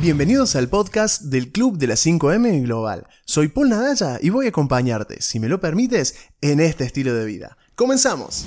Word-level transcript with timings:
Bienvenidos 0.00 0.54
al 0.54 0.68
podcast 0.68 1.22
del 1.22 1.50
Club 1.50 1.76
de 1.76 1.88
las 1.88 2.06
5M 2.06 2.62
Global. 2.62 3.08
Soy 3.24 3.48
Paul 3.48 3.70
Nadalla 3.70 4.18
y 4.22 4.30
voy 4.30 4.46
a 4.46 4.50
acompañarte, 4.50 5.20
si 5.20 5.40
me 5.40 5.48
lo 5.48 5.58
permites, 5.58 6.14
en 6.40 6.60
este 6.60 6.84
estilo 6.84 7.12
de 7.14 7.24
vida. 7.24 7.58
¡Comenzamos! 7.74 8.44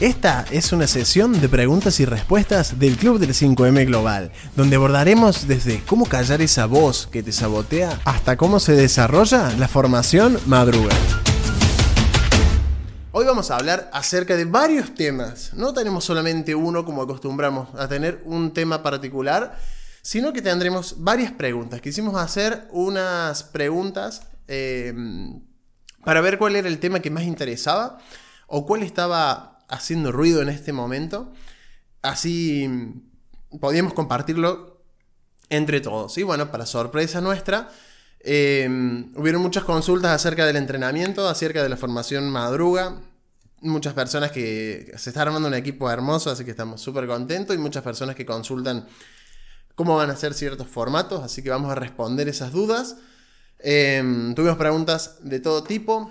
Esta 0.00 0.46
es 0.50 0.72
una 0.72 0.86
sesión 0.86 1.38
de 1.38 1.50
preguntas 1.50 2.00
y 2.00 2.06
respuestas 2.06 2.78
del 2.78 2.96
Club 2.96 3.18
del 3.18 3.34
5M 3.34 3.84
Global, 3.84 4.32
donde 4.56 4.76
abordaremos 4.76 5.46
desde 5.46 5.82
cómo 5.84 6.06
callar 6.06 6.40
esa 6.40 6.64
voz 6.64 7.06
que 7.12 7.22
te 7.22 7.32
sabotea 7.32 8.00
hasta 8.06 8.38
cómo 8.38 8.58
se 8.58 8.72
desarrolla 8.72 9.52
la 9.58 9.68
formación 9.68 10.38
madruga. 10.46 10.94
Hoy 13.18 13.24
vamos 13.24 13.50
a 13.50 13.56
hablar 13.56 13.88
acerca 13.94 14.36
de 14.36 14.44
varios 14.44 14.94
temas. 14.94 15.54
No 15.54 15.72
tenemos 15.72 16.04
solamente 16.04 16.54
uno 16.54 16.84
como 16.84 17.00
acostumbramos 17.00 17.74
a 17.74 17.88
tener 17.88 18.20
un 18.26 18.52
tema 18.52 18.82
particular, 18.82 19.58
sino 20.02 20.34
que 20.34 20.42
tendremos 20.42 20.96
varias 20.98 21.32
preguntas. 21.32 21.80
Quisimos 21.80 22.14
hacer 22.16 22.68
unas 22.72 23.42
preguntas 23.42 24.20
eh, 24.48 24.92
para 26.04 26.20
ver 26.20 26.36
cuál 26.36 26.56
era 26.56 26.68
el 26.68 26.78
tema 26.78 27.00
que 27.00 27.08
más 27.08 27.24
interesaba 27.24 27.96
o 28.48 28.66
cuál 28.66 28.82
estaba 28.82 29.60
haciendo 29.66 30.12
ruido 30.12 30.42
en 30.42 30.50
este 30.50 30.74
momento. 30.74 31.32
Así 32.02 32.68
podíamos 33.58 33.94
compartirlo 33.94 34.82
entre 35.48 35.80
todos. 35.80 36.18
Y 36.18 36.22
bueno, 36.22 36.50
para 36.50 36.66
sorpresa 36.66 37.22
nuestra, 37.22 37.70
eh, 38.28 38.68
hubieron 39.14 39.40
muchas 39.40 39.62
consultas 39.64 40.10
acerca 40.10 40.44
del 40.44 40.56
entrenamiento, 40.56 41.28
acerca 41.28 41.62
de 41.62 41.68
la 41.68 41.76
formación 41.76 42.28
madruga. 42.28 43.00
Muchas 43.60 43.94
personas 43.94 44.32
que 44.32 44.92
se 44.96 45.10
está 45.10 45.22
armando 45.22 45.48
un 45.48 45.54
equipo 45.54 45.90
hermoso, 45.90 46.30
así 46.30 46.44
que 46.44 46.50
estamos 46.50 46.80
súper 46.80 47.06
contentos. 47.06 47.56
Y 47.56 47.58
muchas 47.58 47.82
personas 47.82 48.14
que 48.14 48.26
consultan 48.26 48.86
cómo 49.74 49.96
van 49.96 50.10
a 50.10 50.16
ser 50.16 50.34
ciertos 50.34 50.68
formatos, 50.68 51.22
así 51.22 51.42
que 51.42 51.50
vamos 51.50 51.70
a 51.70 51.74
responder 51.74 52.28
esas 52.28 52.52
dudas. 52.52 52.96
Eh, 53.58 54.32
tuvimos 54.34 54.56
preguntas 54.56 55.18
de 55.22 55.40
todo 55.40 55.62
tipo. 55.62 56.10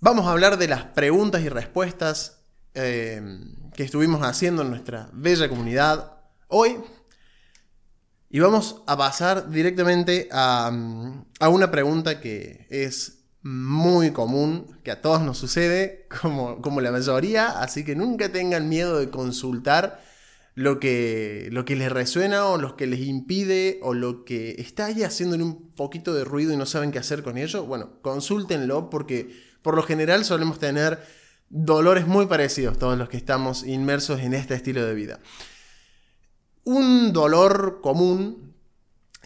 Vamos 0.00 0.26
a 0.26 0.30
hablar 0.30 0.56
de 0.56 0.66
las 0.66 0.82
preguntas 0.82 1.42
y 1.42 1.50
respuestas 1.50 2.38
eh, 2.72 3.20
que 3.74 3.82
estuvimos 3.82 4.22
haciendo 4.22 4.62
en 4.62 4.70
nuestra 4.70 5.10
bella 5.12 5.50
comunidad 5.50 6.20
hoy. 6.48 6.78
Y 8.30 8.40
vamos 8.40 8.82
a 8.86 8.96
pasar 8.96 9.50
directamente 9.50 10.26
a, 10.32 10.72
una 11.50 11.70
pregunta 11.70 12.22
que 12.22 12.66
es 12.70 13.24
muy 13.42 14.10
común, 14.12 14.80
que 14.82 14.90
a 14.90 15.02
todos 15.02 15.20
nos 15.20 15.36
sucede, 15.36 16.08
como, 16.22 16.62
como 16.62 16.80
la 16.80 16.92
mayoría, 16.92 17.60
así 17.60 17.84
que 17.84 17.94
nunca 17.94 18.32
tengan 18.32 18.70
miedo 18.70 19.00
de 19.00 19.10
consultar 19.10 20.00
lo 20.56 20.80
que, 20.80 21.48
lo 21.52 21.66
que 21.66 21.76
les 21.76 21.92
resuena 21.92 22.46
o 22.46 22.56
lo 22.56 22.76
que 22.76 22.86
les 22.86 23.00
impide 23.00 23.78
o 23.82 23.92
lo 23.92 24.24
que 24.24 24.56
está 24.58 24.86
ahí 24.86 25.02
haciéndole 25.02 25.44
un 25.44 25.70
poquito 25.74 26.14
de 26.14 26.24
ruido 26.24 26.52
y 26.52 26.56
no 26.56 26.64
saben 26.64 26.90
qué 26.90 26.98
hacer 26.98 27.22
con 27.22 27.36
ello. 27.36 27.66
Bueno, 27.66 28.00
consúltenlo 28.00 28.88
porque 28.88 29.30
por 29.60 29.76
lo 29.76 29.82
general 29.82 30.24
solemos 30.24 30.58
tener 30.58 30.98
dolores 31.50 32.06
muy 32.06 32.24
parecidos 32.24 32.78
todos 32.78 32.96
los 32.96 33.10
que 33.10 33.18
estamos 33.18 33.64
inmersos 33.66 34.20
en 34.20 34.32
este 34.32 34.54
estilo 34.54 34.84
de 34.86 34.94
vida. 34.94 35.20
Un 36.64 37.12
dolor 37.12 37.80
común 37.82 38.54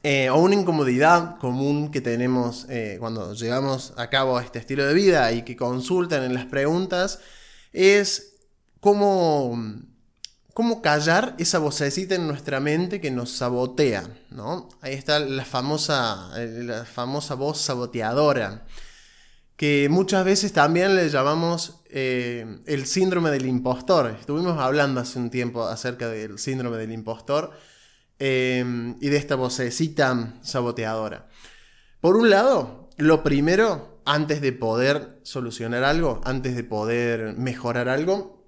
eh, 0.03 0.31
o 0.31 0.39
una 0.39 0.57
incomodidad 0.57 1.39
común 1.39 1.93
que 1.93 2.01
tenemos 2.01 2.67
eh, 2.69 2.97
cuando 2.99 3.35
llevamos 3.35 3.95
a 3.97 4.11
cabo 4.11 4.41
este 4.41 4.59
estilo 4.59 4.85
de 4.85 4.95
vida 4.95 5.31
y 5.31 5.43
que 5.43 5.55
consultan 5.55 6.25
en 6.25 6.35
las 6.35 6.47
preguntas 6.47 7.21
es 7.73 8.35
cómo, 8.81 9.57
cómo 10.55 10.83
callar 10.83 11.35
esa 11.39 11.59
vocecita 11.59 12.15
en 12.15 12.27
nuestra 12.27 12.61
mente 12.61 13.01
que 13.01 13.11
nos 13.11 13.31
sabotea. 13.31 14.09
¿no? 14.31 14.69
Ahí 14.81 14.95
está 14.95 15.19
la 15.19 15.45
famosa, 15.45 16.31
eh, 16.37 16.63
la 16.65 16.85
famosa 16.85 17.35
voz 17.35 17.61
saboteadora 17.61 18.65
que 19.61 19.89
muchas 19.91 20.25
veces 20.25 20.55
también 20.55 20.97
le 20.97 21.11
llamamos 21.11 21.83
eh, 21.91 22.61
el 22.65 22.87
síndrome 22.87 23.31
del 23.31 23.45
impostor. 23.45 24.17
Estuvimos 24.19 24.59
hablando 24.59 25.03
hace 25.03 25.19
un 25.19 25.29
tiempo 25.29 25.65
acerca 25.65 26.09
del 26.09 26.39
síndrome 26.39 26.79
del 26.79 26.93
impostor 26.93 27.51
eh, 28.19 28.65
y 28.99 29.09
de 29.11 29.17
esta 29.19 29.35
vocecita 29.35 30.33
saboteadora. 30.41 31.29
Por 32.01 32.17
un 32.17 32.31
lado, 32.31 32.89
lo 32.97 33.23
primero, 33.23 34.01
antes 34.07 34.41
de 34.41 34.53
poder 34.55 35.21
solucionar 35.25 35.85
algo, 35.85 36.23
antes 36.25 36.57
de 36.57 36.65
poder 36.65 37.35
mejorar 37.37 37.91
algo, 37.91 38.43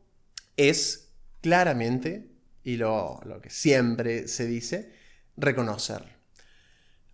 es 0.56 1.01
claramente, 1.42 2.30
y 2.64 2.76
lo, 2.76 3.20
lo 3.24 3.40
que 3.40 3.50
siempre 3.50 4.28
se 4.28 4.46
dice, 4.46 4.92
reconocer 5.36 6.22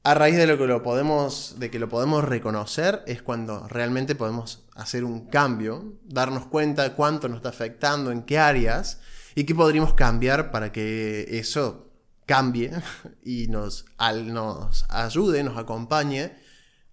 a 0.09 0.15
raíz 0.15 0.37
de 0.37 0.47
lo 0.47 0.57
que 0.57 0.67
lo 0.67 0.83
podemos, 0.83 1.57
de 1.59 1.71
que 1.71 1.79
lo 1.79 1.91
podemos 1.91 2.25
reconocer, 2.25 3.03
es 3.07 3.21
cuando 3.21 3.69
realmente 3.69 4.15
podemos 4.15 4.65
hacer 4.75 5.05
un 5.05 5.27
cambio, 5.27 5.99
darnos 6.05 6.47
cuenta 6.47 6.83
de 6.83 6.93
cuánto 6.93 7.29
nos 7.29 7.39
está 7.39 7.51
afectando, 7.51 8.11
en 8.11 8.23
qué 8.23 8.39
áreas, 8.39 9.01
y 9.35 9.45
qué 9.45 9.55
podríamos 9.55 9.93
cambiar 9.93 10.51
para 10.51 10.73
que 10.73 11.27
eso 11.39 11.93
cambie 12.25 12.73
y 13.23 13.49
nos, 13.49 13.85
nos 14.25 14.87
ayude, 14.89 15.43
nos 15.43 15.59
acompañe 15.59 16.33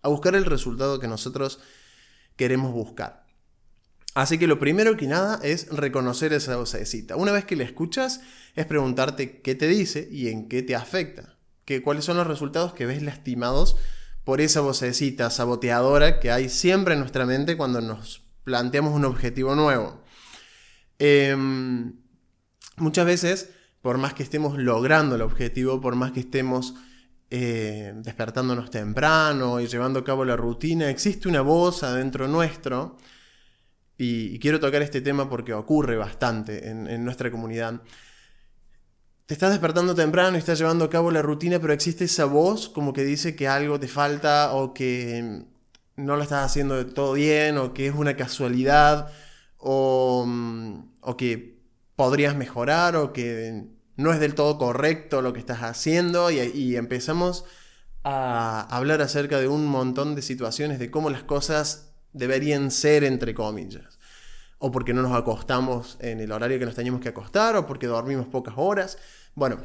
a 0.02 0.10
buscar 0.10 0.36
el 0.36 0.46
resultado 0.46 1.00
que 1.00 1.08
nosotros 1.08 1.60
queremos 2.36 2.74
buscar. 2.74 3.25
Así 4.16 4.38
que 4.38 4.48
lo 4.48 4.60
primero 4.60 4.98
que 4.98 5.08
nada 5.08 5.40
es 5.44 5.68
reconocer 5.70 6.34
esa 6.34 6.56
vocecita. 6.56 7.18
Una 7.18 7.34
vez 7.34 7.46
que 7.46 7.56
la 7.56 7.66
escuchas, 7.66 8.22
es 8.56 8.66
preguntarte 8.66 9.42
qué 9.42 9.56
te 9.56 9.68
dice 9.68 10.08
y 10.10 10.30
en 10.30 10.48
qué 10.48 10.64
te 10.64 10.74
afecta 10.74 11.36
que 11.66 11.82
cuáles 11.82 12.06
son 12.06 12.18
los 12.18 12.28
resultados 12.28 12.74
que 12.74 12.86
ves 12.86 13.02
lastimados 13.02 13.76
por 14.24 14.40
esa 14.40 14.62
vocecita 14.62 15.30
saboteadora 15.30 16.20
que 16.20 16.32
hay 16.32 16.48
siempre 16.48 16.94
en 16.94 17.02
nuestra 17.02 17.26
mente 17.26 17.58
cuando 17.58 17.82
nos 17.82 18.24
planteamos 18.44 18.94
un 18.94 19.06
objetivo 19.06 19.56
nuevo. 19.56 20.02
Em, 20.98 21.94
muchas 22.78 23.06
veces, 23.06 23.50
por 23.82 23.98
más 23.98 24.14
que 24.14 24.24
estemos 24.24 24.58
logrando 24.58 25.16
el 25.16 25.22
objetivo, 25.24 25.82
por 25.82 25.96
más 25.96 26.12
que 26.12 26.22
estemos 26.22 26.76
eh, 27.32 27.94
despertándonos 27.98 28.70
temprano 28.72 29.60
y 29.60 29.68
llevando 29.68 30.00
a 30.00 30.04
cabo 30.04 30.24
la 30.24 30.38
rutina, 30.38 30.90
existe 30.90 31.28
una 31.28 31.42
voz 31.42 31.84
adentro 31.84 32.28
nuestro, 32.28 32.98
y, 33.98 34.38
quiero 34.40 34.60
tocar 34.60 34.82
este 34.82 35.02
tema 35.02 35.30
porque 35.30 35.54
ocurre 35.54 35.98
bastante 35.98 36.70
en 36.70 37.06
nuestra 37.06 37.32
comunidad, 37.32 37.82
te 39.26 39.34
estás 39.34 39.50
despertando 39.50 39.96
temprano 39.96 40.36
y 40.36 40.40
estás 40.40 40.60
llevando 40.60 40.86
a 40.86 40.90
cabo 40.90 41.10
la 41.10 41.24
rutina, 41.24 41.60
pero 41.60 41.74
existe 41.74 42.06
esa 42.06 42.26
voz 42.26 42.70
como 42.70 42.94
que 42.94 43.04
dice 43.04 43.36
que 43.36 43.48
algo 43.48 43.80
te 43.80 43.88
falta 43.88 44.54
o 44.54 44.74
que 44.74 45.46
no 45.96 46.16
lo 46.16 46.22
estás 46.22 46.46
haciendo 46.46 46.86
todo 46.86 47.14
bien 47.14 47.58
o 47.58 47.74
que 47.74 47.88
es 47.88 47.96
una 47.96 48.16
casualidad 48.16 49.12
o, 49.58 50.28
o 51.02 51.18
que 51.18 51.58
podrías 51.96 52.36
mejorar 52.36 52.96
o 52.96 53.14
que 53.14 53.66
no 53.96 54.14
es 54.14 54.20
del 54.20 54.36
todo 54.36 54.60
correcto 54.60 55.24
lo 55.24 55.34
que 55.34 55.40
estás 55.40 55.64
haciendo. 55.64 56.30
Y, 56.30 56.40
y 56.42 56.76
empezamos 56.76 57.46
a 58.04 58.62
hablar 58.70 59.02
acerca 59.02 59.40
de 59.40 59.48
un 59.48 59.66
montón 59.66 60.14
de 60.14 60.22
situaciones 60.22 60.78
de 60.78 60.92
cómo 60.92 61.10
las 61.10 61.24
cosas 61.24 61.95
deberían 62.16 62.72
ser 62.72 63.04
entre 63.04 63.34
comillas 63.34 63.96
o 64.58 64.72
porque 64.72 64.94
no 64.94 65.02
nos 65.02 65.16
acostamos 65.16 65.98
en 66.00 66.20
el 66.20 66.32
horario 66.32 66.58
que 66.58 66.66
nos 66.66 66.76
teníamos 66.76 67.02
que 67.02 67.10
acostar, 67.10 67.56
o 67.56 67.68
porque 67.68 67.88
dormimos 67.88 68.28
pocas 68.28 68.56
horas. 68.58 68.98
Bueno, 69.36 69.64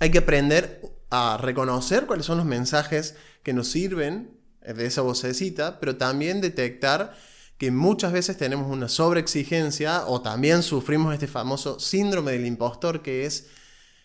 hay 0.00 0.10
que 0.10 0.18
aprender 0.18 0.80
a 1.10 1.36
reconocer 1.40 2.06
cuáles 2.06 2.26
son 2.26 2.38
los 2.38 2.46
mensajes 2.46 3.16
que 3.42 3.52
nos 3.52 3.68
sirven 3.68 4.38
de 4.60 4.86
esa 4.86 5.02
vocecita, 5.02 5.80
pero 5.80 5.96
también 5.96 6.40
detectar 6.40 7.14
que 7.58 7.70
muchas 7.70 8.12
veces 8.12 8.36
tenemos 8.36 8.70
una 8.70 8.88
sobreexigencia 8.88 10.06
o 10.06 10.22
también 10.22 10.62
sufrimos 10.62 11.12
este 11.14 11.26
famoso 11.26 11.78
síndrome 11.78 12.32
del 12.32 12.46
impostor 12.46 13.02
que 13.02 13.26
es 13.26 13.48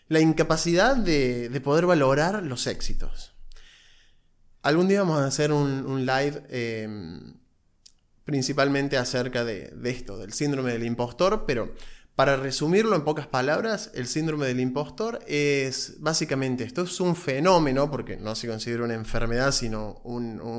la 0.08 0.20
incapacidad 0.20 0.96
de, 0.96 1.60
poder 1.64 1.86
valorar 1.86 2.42
los 2.42 2.66
éxitos. 2.66 3.32
Algún 4.62 4.88
día 4.88 5.00
vamos 5.00 5.20
a 5.20 5.26
hacer 5.26 5.52
un, 5.52 6.06
live 6.06 6.42
em, 6.50 7.34
principalmente 8.28 8.98
acerca 8.98 9.42
de, 9.42 9.72
esto, 9.84 10.18
del 10.18 10.34
síndrome 10.34 10.72
del 10.72 10.84
impostor, 10.84 11.44
pero 11.46 11.74
para 12.14 12.36
resumirlo 12.36 12.94
en 12.94 13.02
pocas 13.02 13.26
palabras, 13.26 13.90
el 13.94 14.06
síndrome 14.06 14.46
del 14.46 14.60
impostor 14.60 15.20
es 15.26 15.94
básicamente 16.00 16.62
esto, 16.62 16.82
es 16.82 17.00
un 17.00 17.16
fenómeno, 17.16 17.90
porque 17.90 18.18
no 18.18 18.34
se 18.34 18.46
considera 18.46 18.84
una 18.84 18.92
enfermedad, 18.92 19.50
sino 19.52 20.02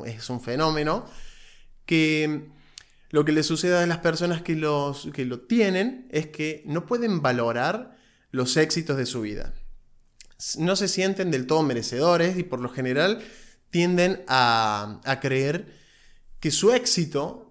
es 0.07 0.29
un 0.31 0.41
fenómeno, 0.41 1.05
que 1.85 2.49
lo 3.11 3.23
que 3.23 3.33
le 3.33 3.43
sucede 3.43 3.77
a 3.77 3.85
las 3.85 3.99
personas 3.99 4.41
que, 4.41 4.55
los, 4.55 5.07
que 5.13 5.25
lo 5.25 5.41
tienen 5.41 6.07
es 6.09 6.25
que 6.25 6.63
no 6.65 6.87
pueden 6.87 7.21
valorar 7.21 7.95
los 8.31 8.57
éxitos 8.57 8.97
de 8.97 9.05
su 9.05 9.21
vida. 9.21 9.53
No 10.57 10.75
se 10.75 10.87
sienten 10.87 11.29
del 11.29 11.45
todo 11.45 11.61
merecedores 11.61 12.35
y 12.39 12.41
por 12.41 12.61
lo 12.61 12.69
general 12.69 13.21
tienden 13.69 14.23
a 14.27 15.19
creer 15.21 15.71
que 16.39 16.49
su 16.49 16.71
éxito 16.71 17.48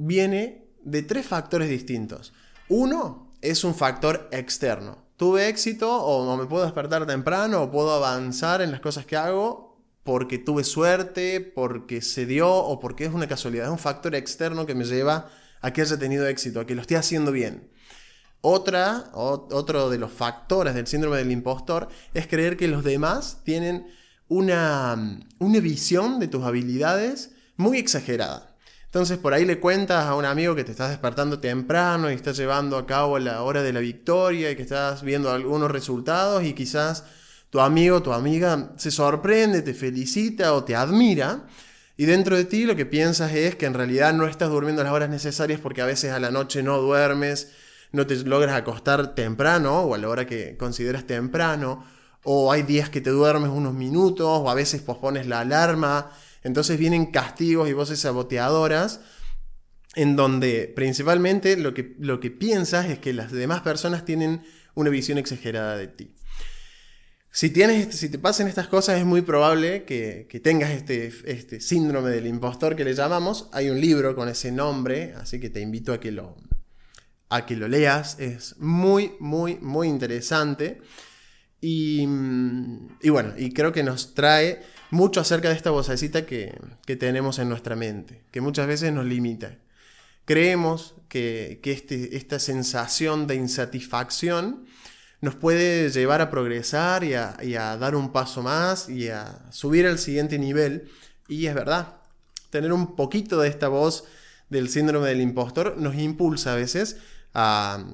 viene 0.00 0.66
de 0.82 1.02
tres 1.02 1.26
factores 1.26 1.68
distintos. 1.68 2.32
Uno, 2.68 3.32
es 3.42 3.64
un 3.64 3.74
factor 3.74 4.28
externo. 4.32 4.98
Tuve 5.16 5.48
éxito 5.48 6.02
o 6.02 6.36
me 6.36 6.46
puedo 6.46 6.64
despertar 6.64 7.06
temprano 7.06 7.62
o 7.62 7.70
puedo 7.70 7.92
avanzar 7.92 8.62
en 8.62 8.70
las 8.70 8.80
cosas 8.80 9.04
que 9.06 9.16
hago 9.16 9.78
porque 10.02 10.38
tuve 10.38 10.64
suerte, 10.64 11.40
porque 11.40 12.00
se 12.00 12.24
dio 12.24 12.50
o 12.50 12.80
porque 12.80 13.04
es 13.04 13.12
una 13.12 13.28
casualidad. 13.28 13.66
Es 13.66 13.70
un 13.70 13.78
factor 13.78 14.14
externo 14.14 14.64
que 14.66 14.74
me 14.74 14.84
lleva 14.84 15.28
a 15.60 15.72
que 15.72 15.82
haya 15.82 15.98
tenido 15.98 16.26
éxito, 16.26 16.60
a 16.60 16.66
que 16.66 16.74
lo 16.74 16.80
esté 16.80 16.96
haciendo 16.96 17.32
bien. 17.32 17.70
Otra, 18.40 19.10
otro 19.12 19.90
de 19.90 19.98
los 19.98 20.10
factores 20.10 20.74
del 20.74 20.86
síndrome 20.86 21.18
del 21.18 21.30
impostor 21.30 21.88
es 22.14 22.26
creer 22.26 22.56
que 22.56 22.68
los 22.68 22.82
demás 22.82 23.42
tienen 23.44 23.86
una, 24.28 25.20
una 25.38 25.60
visión 25.60 26.18
de 26.18 26.28
tus 26.28 26.44
habilidades 26.44 27.32
muy 27.56 27.76
exagerada. 27.76 28.49
Entonces 28.90 29.18
por 29.18 29.34
ahí 29.34 29.44
le 29.44 29.60
cuentas 29.60 30.06
a 30.06 30.16
un 30.16 30.24
amigo 30.24 30.56
que 30.56 30.64
te 30.64 30.72
estás 30.72 30.90
despertando 30.90 31.38
temprano 31.38 32.10
y 32.10 32.14
estás 32.14 32.36
llevando 32.36 32.76
a 32.76 32.86
cabo 32.86 33.20
la 33.20 33.42
hora 33.42 33.62
de 33.62 33.72
la 33.72 33.78
victoria 33.78 34.50
y 34.50 34.56
que 34.56 34.62
estás 34.62 35.04
viendo 35.04 35.30
algunos 35.30 35.70
resultados 35.70 36.42
y 36.42 36.54
quizás 36.54 37.04
tu 37.50 37.60
amigo 37.60 37.98
o 37.98 38.02
tu 38.02 38.12
amiga 38.12 38.72
se 38.78 38.90
sorprende, 38.90 39.62
te 39.62 39.74
felicita 39.74 40.54
o 40.54 40.64
te 40.64 40.74
admira. 40.74 41.46
Y 41.96 42.06
dentro 42.06 42.36
de 42.36 42.44
ti 42.44 42.64
lo 42.64 42.74
que 42.74 42.84
piensas 42.84 43.32
es 43.32 43.54
que 43.54 43.66
en 43.66 43.74
realidad 43.74 44.12
no 44.12 44.26
estás 44.26 44.50
durmiendo 44.50 44.82
las 44.82 44.92
horas 44.92 45.08
necesarias 45.08 45.60
porque 45.60 45.82
a 45.82 45.86
veces 45.86 46.10
a 46.10 46.18
la 46.18 46.32
noche 46.32 46.64
no 46.64 46.78
duermes, 46.78 47.52
no 47.92 48.08
te 48.08 48.16
logras 48.16 48.56
acostar 48.56 49.14
temprano 49.14 49.82
o 49.82 49.94
a 49.94 49.98
la 49.98 50.08
hora 50.08 50.26
que 50.26 50.56
consideras 50.56 51.06
temprano, 51.06 51.84
o 52.24 52.50
hay 52.50 52.64
días 52.64 52.90
que 52.90 53.00
te 53.00 53.10
duermes 53.10 53.50
unos 53.50 53.72
minutos 53.72 54.26
o 54.28 54.50
a 54.50 54.54
veces 54.54 54.82
pospones 54.82 55.28
la 55.28 55.40
alarma 55.40 56.10
entonces 56.42 56.78
vienen 56.78 57.06
castigos 57.06 57.68
y 57.68 57.72
voces 57.72 58.00
saboteadoras 58.00 59.00
en 59.94 60.16
donde 60.16 60.72
principalmente 60.74 61.56
lo 61.56 61.74
que, 61.74 61.94
lo 61.98 62.20
que 62.20 62.30
piensas 62.30 62.86
es 62.86 62.98
que 62.98 63.12
las 63.12 63.32
demás 63.32 63.62
personas 63.62 64.04
tienen 64.04 64.42
una 64.74 64.90
visión 64.90 65.18
exagerada 65.18 65.76
de 65.76 65.88
ti. 65.88 66.14
Si, 67.32 67.50
tienes, 67.50 67.82
este, 67.82 67.96
si 67.96 68.08
te 68.08 68.18
pasan 68.18 68.48
estas 68.48 68.66
cosas 68.66 68.98
es 68.98 69.04
muy 69.04 69.22
probable 69.22 69.84
que, 69.84 70.26
tengas 70.42 70.70
este, 70.70 71.12
este, 71.26 71.60
síndrome 71.60 72.10
del 72.10 72.26
impostor 72.26 72.74
que 72.74 72.84
le 72.84 72.94
llamamos. 72.94 73.48
Hay 73.52 73.70
un 73.70 73.80
libro 73.80 74.16
con 74.16 74.28
ese 74.28 74.50
nombre, 74.50 75.14
así 75.16 75.38
que 75.38 75.48
te 75.48 75.60
invito 75.60 75.92
a 75.92 76.00
que 76.00 76.10
lo, 76.10 76.36
a 77.28 77.46
que 77.46 77.56
lo 77.56 77.68
leas. 77.68 78.18
Es 78.18 78.56
muy, 78.58 79.12
muy, 79.20 79.58
muy 79.60 79.86
interesante. 79.86 80.80
Y, 81.60 82.06
y 83.02 83.08
bueno, 83.10 83.34
y 83.36 83.52
creo 83.52 83.72
que 83.72 83.82
nos 83.82 84.14
trae 84.14 84.62
mucho 84.90 85.20
acerca 85.20 85.48
de 85.48 85.54
esta 85.54 85.70
vocecita 85.70 86.26
que, 86.26 86.58
tenemos 86.98 87.38
en 87.38 87.48
nuestra 87.48 87.76
mente, 87.76 88.24
que 88.30 88.40
muchas 88.40 88.66
veces 88.66 88.92
nos 88.92 89.06
limita. 89.06 89.58
Creemos 90.24 90.94
que, 91.08 91.60
este, 91.64 92.16
esta 92.16 92.38
sensación 92.38 93.26
de 93.26 93.36
insatisfacción 93.36 94.66
nos 95.20 95.34
puede 95.36 95.90
llevar 95.90 96.20
a 96.20 96.30
progresar 96.30 97.04
y 97.04 97.14
a, 97.14 97.76
dar 97.76 97.94
un 97.94 98.12
paso 98.12 98.42
más 98.42 98.88
y 98.88 99.08
a 99.08 99.46
subir 99.50 99.86
al 99.86 99.98
siguiente 99.98 100.38
nivel. 100.38 100.90
Y 101.28 101.46
es 101.46 101.54
verdad, 101.54 101.98
tener 102.50 102.72
un 102.72 102.96
poquito 102.96 103.40
de 103.40 103.48
esta 103.48 103.68
voz 103.68 104.04
del 104.48 104.68
síndrome 104.68 105.08
del 105.08 105.20
impostor 105.20 105.76
nos 105.78 105.94
impulsa 105.94 106.54
a 106.54 106.56
veces 106.56 106.96
a, 107.34 107.84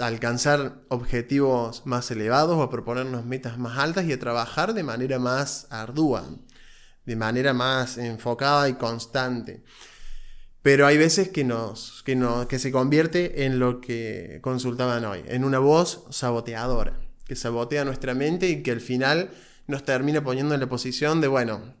alcanzar 0.00 0.82
objetivos 0.88 1.82
más 1.84 2.10
elevados 2.10 2.56
o 2.56 2.62
a 2.62 2.70
proponernos 2.70 3.24
metas 3.24 3.58
más 3.58 3.78
altas 3.78 4.04
y 4.04 4.12
a 4.12 4.18
trabajar 4.18 4.74
de 4.74 4.82
manera 4.82 5.18
más 5.18 5.66
ardua, 5.70 6.24
de 7.04 7.16
manera 7.16 7.52
más 7.52 7.98
enfocada 7.98 8.68
y 8.68 8.74
constante. 8.74 9.64
Pero 10.62 10.86
hay 10.86 10.96
veces 10.96 11.28
que, 11.28 11.44
nos, 11.44 12.02
que, 12.04 12.18
que 12.48 12.58
se 12.58 12.72
convierte 12.72 13.44
en 13.44 13.58
lo 13.58 13.80
que 13.80 14.38
consultaban 14.42 15.04
hoy, 15.04 15.22
en 15.26 15.44
una 15.44 15.58
voz 15.58 16.04
saboteadora, 16.10 16.98
que 17.26 17.36
sabotea 17.36 17.84
nuestra 17.84 18.14
mente 18.14 18.48
y 18.48 18.62
que 18.62 18.70
al 18.70 18.80
final 18.80 19.30
nos 19.66 19.84
termina 19.84 20.22
poniendo 20.24 20.54
en 20.54 20.60
la 20.60 20.68
posición 20.68 21.20
de, 21.20 21.28
bueno, 21.28 21.74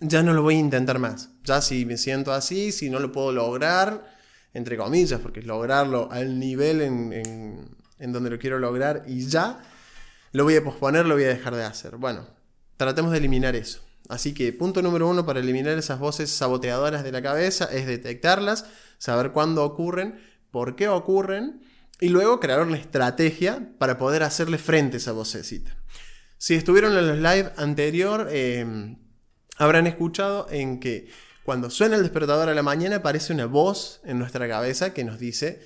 ya 0.00 0.22
no 0.22 0.32
lo 0.32 0.42
voy 0.42 0.56
a 0.56 0.58
intentar 0.58 0.98
más. 0.98 1.30
Ya 1.44 1.60
si 1.60 1.84
me 1.84 1.96
siento 1.96 2.32
así, 2.32 2.72
si 2.72 2.90
no 2.90 3.00
lo 3.00 3.12
puedo 3.12 3.32
lograr, 3.32 4.17
entre 4.54 4.76
comillas, 4.76 5.20
porque 5.20 5.40
es 5.40 5.46
lograrlo 5.46 6.10
al 6.10 6.38
nivel 6.38 6.80
en, 6.80 8.12
donde 8.12 8.30
lo 8.30 8.38
quiero 8.38 8.58
lograr 8.58 9.04
y 9.06 9.26
ya, 9.26 9.60
lo 10.32 10.44
voy 10.44 10.56
a 10.56 10.64
posponer, 10.64 11.06
lo 11.06 11.14
voy 11.14 11.24
a 11.24 11.28
dejar 11.28 11.54
de 11.54 11.64
hacer. 11.64 11.96
Bueno, 11.96 12.26
tratemos 12.76 13.12
de 13.12 13.18
eliminar 13.18 13.56
eso. 13.56 13.80
Así 14.08 14.32
que 14.32 14.52
punto 14.52 14.80
número 14.80 15.08
uno 15.08 15.26
para 15.26 15.40
eliminar 15.40 15.76
esas 15.76 15.98
voces 15.98 16.30
saboteadoras 16.30 17.04
de 17.04 17.12
la 17.12 17.22
cabeza 17.22 17.66
es 17.66 17.86
detectarlas, 17.86 18.64
saber 18.96 19.32
cuándo 19.32 19.64
ocurren, 19.64 20.18
por 20.50 20.76
qué 20.76 20.88
ocurren 20.88 21.62
y 22.00 22.08
luego 22.08 22.40
crear 22.40 22.62
una 22.62 22.78
estrategia 22.78 23.72
para 23.78 23.98
poder 23.98 24.22
hacerle 24.22 24.56
frente 24.56 24.96
a 24.96 24.98
esa 24.98 25.12
vocecita. 25.12 25.76
Si 26.38 26.54
estuvieron 26.54 26.96
en 26.96 27.06
los 27.08 27.18
live 27.18 27.52
anterior, 27.56 28.28
eh, 28.30 28.96
habrán 29.58 29.86
escuchado 29.86 30.46
en 30.50 30.80
que 30.80 31.08
cuando 31.48 31.70
suena 31.70 31.96
el 31.96 32.02
despertador 32.02 32.50
a 32.50 32.54
la 32.54 32.62
mañana 32.62 32.96
aparece 32.96 33.32
una 33.32 33.46
voz 33.46 34.02
en 34.04 34.18
nuestra 34.18 34.46
cabeza 34.46 34.92
que 34.92 35.02
nos 35.02 35.18
dice 35.18 35.62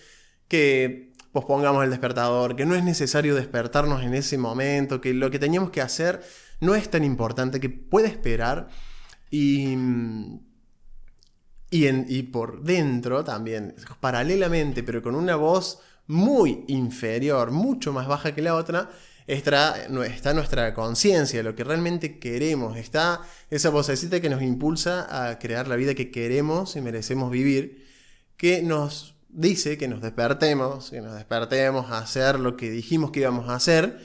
que 0.47 1.13
pospongamos 1.33 1.83
el 1.83 1.91
despertador, 1.91 2.55
que 2.55 2.65
no 2.65 2.77
es 2.77 2.85
necesario 2.85 3.35
despertarnos 3.35 4.05
en 4.05 4.15
ese 4.15 4.39
momento, 4.39 5.01
que 5.01 5.13
lo 5.13 5.29
que 5.33 5.41
teníamos 5.41 5.71
que 5.71 5.81
hacer 5.81 6.23
no 6.61 6.77
es 6.77 6.89
tan 6.89 7.03
importante, 7.03 7.59
que 7.59 7.69
puede 7.69 8.07
esperar. 8.07 8.69
Y... 9.29 9.77
Y, 11.69 12.23
por 12.31 12.63
dentro 12.63 13.25
también, 13.25 13.75
paralelamente, 13.99 14.85
pero 14.85 15.03
con 15.03 15.17
una 15.17 15.35
voz 15.35 15.81
muy 16.07 16.65
inferior, 16.69 17.51
mucho 17.51 17.93
más 17.93 18.07
baja 18.07 18.37
que 18.37 18.43
la 18.43 18.55
otra, 18.55 18.89
está, 19.27 19.89
nuestra 19.89 20.75
conciencia, 20.75 21.43
lo 21.43 21.55
que 21.55 21.65
realmente 21.65 22.19
queremos, 22.19 22.77
está 22.77 23.23
esa 23.51 23.71
vocecita 23.71 24.21
que 24.21 24.31
nos 24.31 24.43
impulsa 24.43 25.29
a 25.29 25.39
crear 25.39 25.69
la 25.69 25.77
vida 25.77 25.95
que 25.95 26.11
queremos 26.11 26.77
y 26.77 26.81
merecemos 26.81 27.31
vivir, 27.31 27.87
que 28.37 28.63
nos 28.63 29.15
dice 29.29 29.79
que 29.79 29.89
nos 29.89 30.03
despertemos, 30.03 30.91
que 30.91 31.01
nos 31.01 31.15
despertemos 31.15 31.91
a 31.91 31.99
hacer 31.99 32.39
lo 32.39 32.57
que 32.57 32.71
dijimos 32.71 33.11
que 33.11 33.21
íbamos 33.21 33.49
a 33.49 33.55
hacer, 33.55 33.99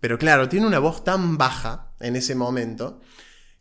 pero 0.00 0.18
claro, 0.18 0.48
tiene 0.48 0.66
una 0.66 0.78
voz 0.78 1.04
tan 1.04 1.36
baja 1.36 1.92
en 2.00 2.16
ese 2.16 2.34
momento 2.34 3.00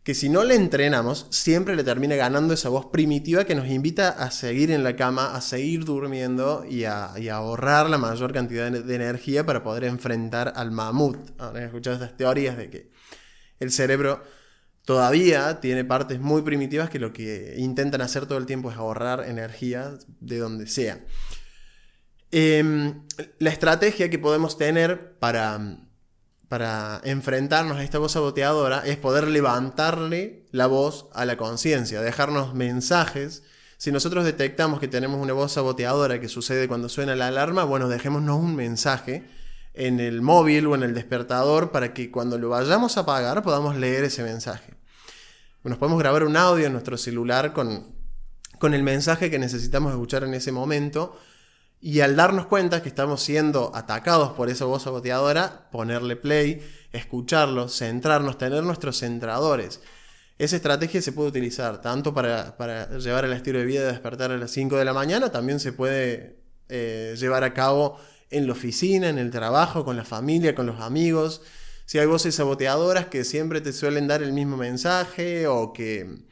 que 0.04 0.16
si 0.16 0.30
no 0.30 0.44
le 0.44 0.56
entrenamos, 0.56 1.28
siempre 1.30 1.76
le 1.76 1.84
termina 1.84 2.16
ganando 2.16 2.54
esa 2.54 2.70
voz 2.70 2.88
primitiva 2.88 3.44
que 3.44 3.56
nos 3.56 3.68
invita 3.68 4.10
a 4.10 4.32
seguir 4.32 4.72
en 4.72 4.84
la 4.84 4.96
cama, 4.96 5.36
a 5.36 5.42
seguir 5.42 5.84
durmiendo 5.86 6.66
y 6.68 6.86
a, 6.86 7.14
ahorrar 7.32 7.90
la 7.90 7.98
mayor 7.98 8.34
cantidad 8.34 8.72
de, 8.72 8.96
energía 8.96 9.46
para 9.46 9.62
poder 9.62 9.84
enfrentar 9.84 10.54
al 10.56 10.72
mamut. 10.72 11.18
Ahora 11.38 11.66
escuchado 11.66 11.96
estas 11.96 12.16
teorías 12.16 12.58
de 12.58 12.70
que 12.70 12.92
el 13.60 13.72
cerebro 13.72 14.24
todavía 14.86 15.60
tiene 15.60 15.84
partes 15.84 16.20
muy 16.20 16.42
primitivas 16.42 16.90
que 16.90 17.00
lo 17.00 17.12
que 17.14 17.56
intentan 17.58 18.02
hacer 18.02 18.26
todo 18.26 18.38
el 18.38 18.46
tiempo 18.46 18.72
es 18.72 18.78
ahorrar 18.78 19.26
energía 19.28 19.92
de 20.22 20.38
donde 20.38 20.68
sea. 20.68 21.04
Em, 22.32 23.02
la 23.40 23.50
estrategia 23.50 24.10
que 24.10 24.20
podemos 24.20 24.58
tener 24.58 25.18
para 25.20 25.89
para 26.50 27.00
enfrentarnos 27.04 27.78
a 27.78 27.84
esta 27.84 28.00
voz 28.00 28.14
saboteadora 28.14 28.82
es 28.84 28.98
poder 28.98 29.28
levantarle 29.28 30.48
la 30.52 30.66
voz 30.66 31.08
a 31.14 31.26
la 31.26 31.38
conciencia, 31.38 32.02
dejarnos 32.02 32.56
mensajes. 32.56 33.44
Si 33.78 33.92
nosotros 33.92 34.26
detectamos 34.26 34.80
que 34.80 34.88
tenemos 34.88 35.22
una 35.22 35.34
voz 35.34 35.54
saboteadora 35.54 36.20
que 36.20 36.28
sucede 36.28 36.68
cuando 36.68 36.90
suena 36.90 37.16
la 37.16 37.28
alarma, 37.28 37.64
bueno, 37.66 37.88
dejémonos 37.88 38.40
un 38.40 38.56
mensaje 38.56 39.24
en 39.76 40.00
el 40.00 40.24
móvil 40.24 40.66
o 40.66 40.76
en 40.76 40.82
el 40.82 40.96
despertador 40.96 41.72
para 41.72 41.94
que 41.94 42.10
cuando 42.10 42.40
lo 42.40 42.50
vayamos 42.50 42.98
a 42.98 43.02
apagar 43.02 43.44
podamos 43.44 43.78
leer 43.78 44.04
ese 44.04 44.24
mensaje. 44.24 44.74
Nos 45.64 45.78
podemos 45.78 46.00
grabar 46.00 46.24
un 46.24 46.36
audio 46.36 46.66
en 46.66 46.74
nuestro 46.74 46.98
celular 46.98 47.54
con, 47.54 47.94
con 48.58 48.74
el 48.74 48.82
mensaje 48.82 49.30
que 49.30 49.38
necesitamos 49.38 49.92
escuchar 49.92 50.24
en 50.24 50.34
ese 50.34 50.52
momento. 50.52 51.16
Y 51.82 52.02
al 52.02 52.16
darnos 52.16 52.46
cuenta 52.46 52.82
que 52.82 52.90
estamos 52.90 53.22
siendo 53.22 53.72
atacados 53.74 54.34
por 54.34 54.50
esa 54.50 54.66
voz 54.66 54.84
saboteadora, 54.84 55.70
ponerle 55.72 56.16
play, 56.16 56.62
escucharlo, 56.92 57.70
centrarnos, 57.70 58.38
tener 58.38 58.64
nuestros 58.64 58.98
centradores. 58.98 59.80
Esa 60.38 60.56
estrategia 60.56 61.02
se 61.02 61.12
puede 61.12 61.30
utilizar 61.30 61.82
tanto 61.82 62.14
para, 62.14 62.58
llevar 62.98 63.26
el 63.26 63.34
estilo 63.34 63.60
de 63.60 63.66
vida 63.66 63.82
de 63.82 63.92
despertar 63.92 64.32
a 64.32 64.38
las 64.38 64.52
5 64.52 64.78
de 64.78 64.86
la 64.86 64.94
mañana, 64.94 65.32
también 65.32 65.60
se 65.60 65.74
puede 65.74 66.38
eh, 66.68 67.16
llevar 67.18 67.44
a 67.44 67.54
cabo 67.54 67.98
en 68.30 68.48
la 68.48 68.54
oficina, 68.54 69.10
en 69.10 69.18
el 69.18 69.32
trabajo, 69.32 69.86
con 69.86 69.98
la 69.98 70.06
familia, 70.06 70.56
con 70.56 70.66
los 70.66 70.82
amigos. 70.82 71.42
Si 71.86 71.98
hay 71.98 72.06
voces 72.06 72.36
saboteadoras 72.36 73.08
que 73.08 73.24
siempre 73.24 73.62
te 73.62 73.74
suelen 73.74 74.08
dar 74.08 74.22
el 74.22 74.34
mismo 74.34 74.58
mensaje 74.58 75.48
o 75.48 75.74
que 75.74 76.28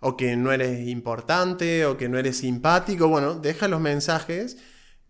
o 0.00 0.16
que 0.16 0.36
no 0.36 0.52
eres 0.52 0.86
importante, 0.88 1.86
o 1.86 1.96
que 1.96 2.08
no 2.08 2.18
eres 2.18 2.38
simpático, 2.38 3.08
bueno, 3.08 3.34
deja 3.34 3.68
los 3.68 3.80
mensajes, 3.80 4.56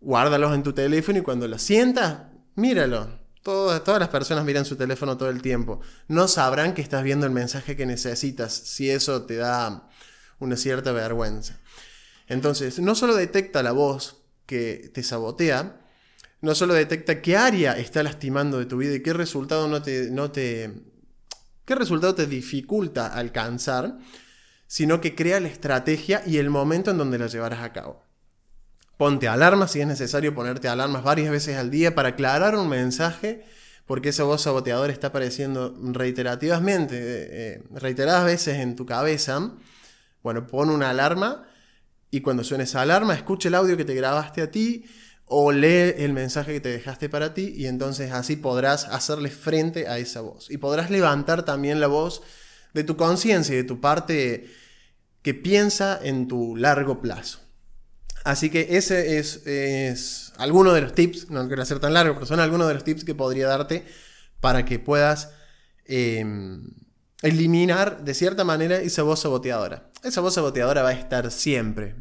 guárdalos 0.00 0.54
en 0.54 0.62
tu 0.62 0.72
teléfono 0.72 1.18
y 1.18 1.22
cuando 1.22 1.48
los 1.48 1.62
sientas, 1.62 2.22
míralo. 2.54 3.18
Todas, 3.42 3.82
todas 3.82 4.00
las 4.00 4.08
personas 4.10 4.44
miran 4.44 4.64
su 4.64 4.76
teléfono 4.76 5.16
todo 5.16 5.30
el 5.30 5.40
tiempo. 5.40 5.80
No 6.06 6.28
sabrán 6.28 6.74
que 6.74 6.82
estás 6.82 7.02
viendo 7.02 7.24
el 7.24 7.32
mensaje 7.32 7.76
que 7.76 7.86
necesitas 7.86 8.52
si 8.52 8.90
eso 8.90 9.22
te 9.22 9.36
da 9.36 9.88
una 10.38 10.56
cierta 10.56 10.92
vergüenza. 10.92 11.58
Entonces, 12.26 12.78
no 12.78 12.94
solo 12.94 13.14
detecta 13.14 13.62
la 13.62 13.72
voz 13.72 14.22
que 14.44 14.90
te 14.92 15.02
sabotea, 15.02 15.80
no 16.40 16.54
solo 16.54 16.74
detecta 16.74 17.22
qué 17.22 17.36
área 17.36 17.76
está 17.76 18.02
lastimando 18.02 18.58
de 18.58 18.66
tu 18.66 18.78
vida 18.78 18.94
y 18.94 19.02
qué 19.02 19.12
resultado 19.12 19.66
no 19.66 19.82
te, 19.82 20.10
no 20.10 20.30
te, 20.30 20.72
qué 21.64 21.74
resultado 21.74 22.14
te 22.14 22.26
dificulta 22.26 23.08
alcanzar, 23.08 23.98
sino 24.66 25.00
que 25.00 25.14
crea 25.14 25.40
la 25.40 25.48
estrategia 25.48 26.22
y 26.26 26.36
el 26.36 26.50
momento 26.50 26.90
en 26.90 26.98
donde 26.98 27.18
la 27.18 27.26
llevarás 27.26 27.62
a 27.62 27.72
cabo. 27.72 28.07
Ponte 28.98 29.28
alarmas 29.28 29.70
si 29.70 29.80
es 29.80 29.86
necesario 29.86 30.34
ponerte 30.34 30.66
alarmas 30.66 31.04
varias 31.04 31.30
veces 31.30 31.56
al 31.56 31.70
día 31.70 31.94
para 31.94 32.10
aclarar 32.10 32.56
un 32.56 32.68
mensaje, 32.68 33.44
porque 33.86 34.08
esa 34.08 34.24
voz 34.24 34.42
saboteadora 34.42 34.92
está 34.92 35.06
apareciendo 35.06 35.72
reiterativamente, 35.80 36.96
eh, 36.96 37.28
eh, 37.30 37.62
reiteradas 37.70 38.24
veces 38.24 38.58
en 38.58 38.74
tu 38.74 38.86
cabeza. 38.86 39.52
Bueno, 40.24 40.48
pon 40.48 40.68
una 40.68 40.90
alarma 40.90 41.46
y 42.10 42.22
cuando 42.22 42.42
suene 42.42 42.64
esa 42.64 42.82
alarma, 42.82 43.14
escuche 43.14 43.46
el 43.46 43.54
audio 43.54 43.76
que 43.76 43.84
te 43.84 43.94
grabaste 43.94 44.42
a 44.42 44.50
ti 44.50 44.84
o 45.26 45.52
lee 45.52 45.94
el 45.98 46.12
mensaje 46.12 46.54
que 46.54 46.60
te 46.60 46.70
dejaste 46.70 47.08
para 47.08 47.34
ti 47.34 47.54
y 47.56 47.66
entonces 47.66 48.10
así 48.10 48.34
podrás 48.34 48.86
hacerle 48.86 49.30
frente 49.30 49.86
a 49.86 49.98
esa 49.98 50.22
voz. 50.22 50.50
Y 50.50 50.58
podrás 50.58 50.90
levantar 50.90 51.44
también 51.44 51.78
la 51.78 51.86
voz 51.86 52.20
de 52.74 52.82
tu 52.82 52.96
conciencia 52.96 53.54
y 53.54 53.58
de 53.58 53.64
tu 53.64 53.80
parte 53.80 54.50
que 55.22 55.34
piensa 55.34 56.00
en 56.02 56.26
tu 56.26 56.56
largo 56.56 57.00
plazo. 57.00 57.47
Así 58.25 58.50
que 58.50 58.76
ese 58.76 59.18
es, 59.18 60.32
alguno 60.37 60.72
de 60.72 60.82
los 60.82 60.94
tips, 60.94 61.30
no 61.30 61.46
quiero 61.46 61.62
hacer 61.62 61.78
tan 61.78 61.94
largo, 61.94 62.14
pero 62.14 62.26
son 62.26 62.40
algunos 62.40 62.68
de 62.68 62.75
los 62.75 62.84
tips 62.84 63.04
que 63.04 63.14
podría 63.14 63.48
darte 63.48 63.84
para 64.40 64.64
que 64.64 64.78
puedas 64.78 65.30
em, 65.87 66.70
eliminar 67.22 68.04
de 68.04 68.14
cierta 68.14 68.44
manera 68.44 68.76
esa 68.76 69.02
voz 69.02 69.20
saboteadora. 69.20 69.90
Esa 70.02 70.20
voz 70.20 70.34
saboteadora 70.34 70.82
va 70.82 70.90
a 70.90 70.92
estar 70.92 71.30
siempre, 71.30 71.94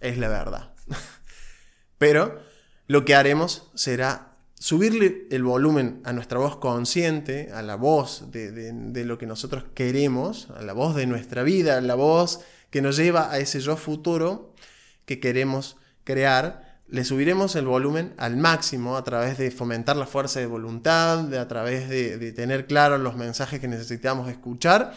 es 0.00 0.18
la 0.18 0.28
verdad. 0.28 0.74
pero 1.98 2.40
lo 2.86 3.04
que 3.04 3.14
haremos 3.14 3.70
será 3.74 4.36
subirle 4.58 5.26
el 5.30 5.42
volumen 5.42 6.00
a 6.04 6.12
nuestra 6.12 6.38
voz 6.38 6.56
consciente, 6.56 7.50
a 7.52 7.62
la 7.62 7.76
voz 7.76 8.30
de, 8.30 9.04
lo 9.04 9.18
que 9.18 9.26
nosotros 9.26 9.64
queremos, 9.74 10.48
a 10.50 10.62
la 10.62 10.72
voz 10.72 10.94
de 10.94 11.06
nuestra 11.06 11.42
vida, 11.42 11.78
a 11.78 11.80
la 11.80 11.94
voz 11.94 12.40
que 12.70 12.82
nos 12.82 12.96
lleva 12.96 13.30
a 13.30 13.38
ese 13.38 13.60
yo 13.60 13.76
futuro 13.76 14.54
que 15.06 15.20
queremos 15.20 15.76
crear, 16.04 16.80
le 16.88 17.04
subiremos 17.04 17.56
el 17.56 17.66
volumen 17.66 18.14
al 18.16 18.36
máximo 18.36 18.96
a 18.96 19.04
través 19.04 19.38
de 19.38 19.50
fomentar 19.50 19.96
la 19.96 20.06
fuerza 20.06 20.40
de 20.40 20.46
voluntad, 20.46 21.24
de, 21.24 21.38
a 21.38 21.48
través 21.48 21.88
de, 21.88 22.32
tener 22.32 22.66
claros 22.66 23.00
los 23.00 23.16
mensajes 23.16 23.60
que 23.60 23.68
necesitamos 23.68 24.28
escuchar, 24.28 24.94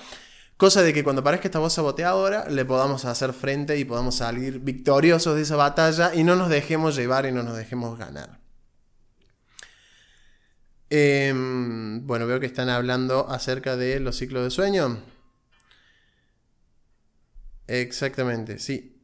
cosa 0.57 0.83
de 0.83 0.93
que 0.93 1.03
cuando 1.03 1.23
parezca 1.23 1.47
esta 1.47 1.59
voz 1.59 1.73
saboteadora 1.73 2.49
le 2.49 2.65
podamos 2.65 3.05
hacer 3.05 3.33
frente 3.33 3.77
y 3.77 3.85
podamos 3.85 4.15
salir 4.15 4.59
victoriosos 4.59 5.35
de 5.35 5.43
esa 5.43 5.55
batalla 5.55 6.13
y 6.13 6.23
no 6.23 6.35
nos 6.35 6.49
dejemos 6.49 6.95
llevar 6.95 7.25
y 7.25 7.31
no 7.31 7.43
nos 7.43 7.57
dejemos 7.57 7.97
ganar. 7.97 8.39
Em, 10.91 12.05
bueno, 12.07 12.25
veo 12.25 12.39
que 12.39 12.47
están 12.47 12.69
hablando 12.69 13.29
acerca 13.29 13.75
de 13.77 13.99
los 13.99 14.17
ciclos 14.17 14.43
de 14.43 14.49
sueño. 14.51 15.03
Exactamente, 17.67 18.59
sí. 18.59 18.98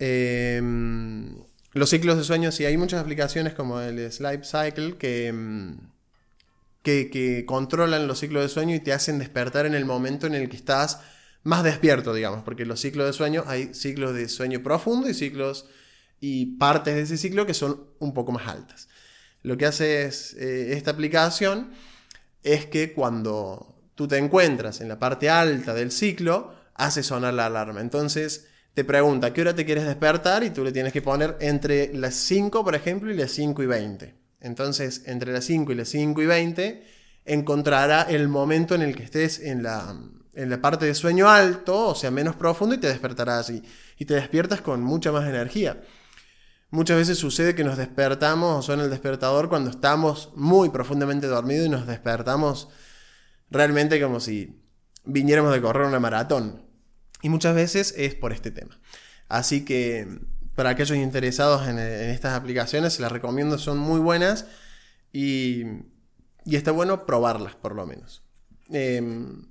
Em, 0.00 1.36
los 1.74 1.90
ciclos 1.90 2.16
de 2.16 2.24
sueño, 2.24 2.50
sí, 2.50 2.64
hay 2.64 2.76
muchas 2.78 3.00
aplicaciones 3.00 3.52
como 3.54 3.80
el 3.80 4.10
Sleep 4.10 4.44
Cycle 4.44 4.96
que, 4.96 5.28
em, 5.28 5.76
que, 6.82 7.10
que, 7.10 7.44
controlan 7.44 8.08
los 8.08 8.18
ciclos 8.18 8.42
de 8.42 8.48
sueño 8.48 8.74
y 8.74 8.80
te 8.80 8.94
hacen 8.94 9.18
despertar 9.18 9.66
en 9.66 9.74
el 9.74 9.84
momento 9.84 10.26
en 10.26 10.34
el 10.34 10.48
que 10.48 10.56
estás 10.56 11.00
más 11.42 11.62
despierto, 11.62 12.14
digamos, 12.14 12.42
porque 12.42 12.64
los 12.64 12.80
ciclos 12.80 13.06
de 13.06 13.12
sueño 13.12 13.44
hay 13.46 13.74
ciclos 13.74 14.14
de 14.14 14.28
sueño 14.28 14.62
profundo 14.62 15.08
y 15.08 15.14
ciclos 15.14 15.66
y 16.18 16.56
partes 16.56 16.94
de 16.94 17.02
ese 17.02 17.18
ciclo 17.18 17.46
que 17.46 17.54
son 17.54 17.84
un 17.98 18.14
poco 18.14 18.32
más 18.32 18.48
altas. 18.48 18.88
Lo 19.42 19.56
que 19.56 19.66
hace 19.66 20.06
eh, 20.06 20.72
esta 20.72 20.90
aplicación 20.90 21.72
es 22.42 22.66
que 22.66 22.92
cuando 22.94 23.74
tú 23.94 24.08
te 24.08 24.16
encuentras 24.16 24.80
en 24.80 24.88
la 24.88 24.98
parte 24.98 25.28
alta 25.28 25.74
del 25.74 25.92
ciclo, 25.92 26.54
hace 26.74 27.02
sonar 27.02 27.34
la 27.34 27.46
alarma. 27.46 27.80
Entonces 27.80 28.49
te 28.74 28.84
pregunta 28.84 29.32
qué 29.32 29.40
hora 29.40 29.54
te 29.54 29.64
quieres 29.64 29.84
despertar 29.84 30.44
y 30.44 30.50
tú 30.50 30.64
le 30.64 30.72
tienes 30.72 30.92
que 30.92 31.02
poner 31.02 31.36
entre 31.40 31.92
las 31.92 32.14
5, 32.14 32.64
por 32.64 32.74
ejemplo, 32.74 33.10
y 33.10 33.16
las 33.16 33.32
5 33.32 33.62
y 33.62 33.66
20. 33.66 34.14
Entonces, 34.40 35.02
entre 35.06 35.32
las 35.32 35.44
5 35.44 35.72
y 35.72 35.74
las 35.74 35.88
5 35.88 36.22
y 36.22 36.26
20, 36.26 36.86
encontrará 37.24 38.02
el 38.02 38.28
momento 38.28 38.74
en 38.74 38.82
el 38.82 38.96
que 38.96 39.02
estés 39.02 39.40
en 39.40 39.62
la, 39.62 39.96
en 40.34 40.50
la 40.50 40.60
parte 40.60 40.86
de 40.86 40.94
sueño 40.94 41.28
alto, 41.28 41.88
o 41.88 41.94
sea, 41.94 42.10
menos 42.10 42.36
profundo, 42.36 42.74
y 42.74 42.78
te 42.78 42.88
despertará 42.88 43.38
así. 43.38 43.62
Y 43.98 44.04
te 44.04 44.14
despiertas 44.14 44.60
con 44.60 44.82
mucha 44.82 45.12
más 45.12 45.28
energía. 45.28 45.82
Muchas 46.70 46.96
veces 46.96 47.18
sucede 47.18 47.56
que 47.56 47.64
nos 47.64 47.76
despertamos 47.76 48.58
o 48.58 48.62
suena 48.62 48.84
el 48.84 48.90
despertador 48.90 49.48
cuando 49.48 49.70
estamos 49.70 50.30
muy 50.36 50.68
profundamente 50.68 51.26
dormidos 51.26 51.66
y 51.66 51.70
nos 51.70 51.86
despertamos 51.86 52.68
realmente 53.50 54.00
como 54.00 54.20
si 54.20 54.62
viniéramos 55.04 55.52
de 55.52 55.60
correr 55.60 55.86
una 55.88 55.98
maratón. 55.98 56.69
Y 57.22 57.28
muchas 57.28 57.54
veces 57.54 57.94
es 57.96 58.14
por 58.14 58.32
este 58.32 58.50
tema. 58.50 58.78
Así 59.28 59.64
que 59.64 60.06
para 60.54 60.70
aquellos 60.70 60.98
interesados 60.98 61.66
en, 61.68 61.78
estas 61.78 62.34
aplicaciones, 62.34 62.94
se 62.94 63.02
las 63.02 63.12
recomiendo, 63.12 63.58
son 63.58 63.78
muy 63.78 64.00
buenas 64.00 64.46
y, 65.12 65.64
está 66.44 66.72
bueno 66.72 67.06
probarlas 67.06 67.54
por 67.54 67.74
lo 67.74 67.86
menos. 67.86 68.22
Em, 68.70 69.46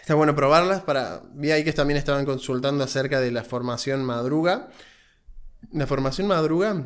está 0.00 0.14
bueno 0.14 0.34
probarlas 0.34 0.82
para... 0.82 1.22
Vi 1.32 1.50
ahí 1.50 1.64
que 1.64 1.72
también 1.72 1.96
estaban 1.96 2.24
consultando 2.24 2.84
acerca 2.84 3.20
de 3.20 3.30
la 3.30 3.44
formación 3.44 4.04
madruga. 4.04 4.68
La 5.72 5.86
formación 5.86 6.26
madruga 6.26 6.84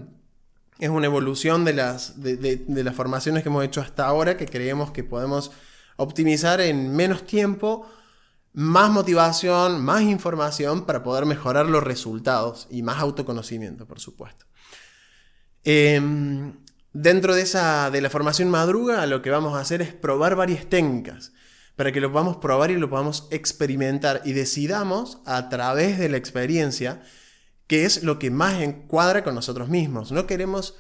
es 0.79 0.89
una 0.89 1.07
evolución 1.07 1.65
de 1.65 1.73
las, 1.75 2.23
de, 2.23 2.65
las 2.69 2.95
formaciones 2.95 3.43
que 3.43 3.49
hemos 3.49 3.65
hecho 3.65 3.81
hasta 3.81 4.07
ahora 4.07 4.37
que 4.37 4.47
creemos 4.47 4.93
que 4.93 5.03
podemos 5.03 5.51
optimizar 5.97 6.61
en 6.61 6.95
menos 6.95 7.27
tiempo, 7.27 7.91
más 8.53 8.91
motivación, 8.91 9.85
más 9.85 10.03
información 10.03 10.87
para 10.87 11.03
poder 11.03 11.27
mejorar 11.27 11.67
los 11.67 11.83
resultados 11.83 12.67
y 12.71 12.83
más 12.83 12.99
autoconocimiento, 12.99 13.87
por 13.87 14.01
supuesto. 14.01 14.47
Em, 15.65 16.55
dentro 16.93 17.35
de, 17.35 17.43
esa, 17.43 17.91
de 17.91 18.01
la 18.01 18.11
formación 18.11 18.51
madruga, 18.51 19.07
lo 19.07 19.23
que 19.23 19.31
vamos 19.31 19.57
a 19.57 19.61
hacer 19.61 19.83
es 19.83 19.93
probar 19.93 20.35
varias 20.35 20.67
técnicas 20.67 21.33
para 21.77 21.93
que 21.93 22.01
lo 22.01 22.11
podamos 22.11 22.39
probar 22.39 22.71
y 22.71 22.77
lo 22.77 22.91
podamos 22.91 23.29
experimentar 23.31 24.23
y 24.25 24.33
decidamos 24.33 25.21
a 25.27 25.49
través 25.49 25.99
de 25.99 26.09
la 26.09 26.17
experiencia 26.17 27.03
que 27.69 27.85
es 27.85 28.03
lo 28.03 28.19
que 28.19 28.31
más 28.31 28.61
encuadra 28.61 29.23
con 29.23 29.35
nosotros 29.35 29.69
mismos. 29.69 30.11
No 30.11 30.27
queremos 30.27 30.77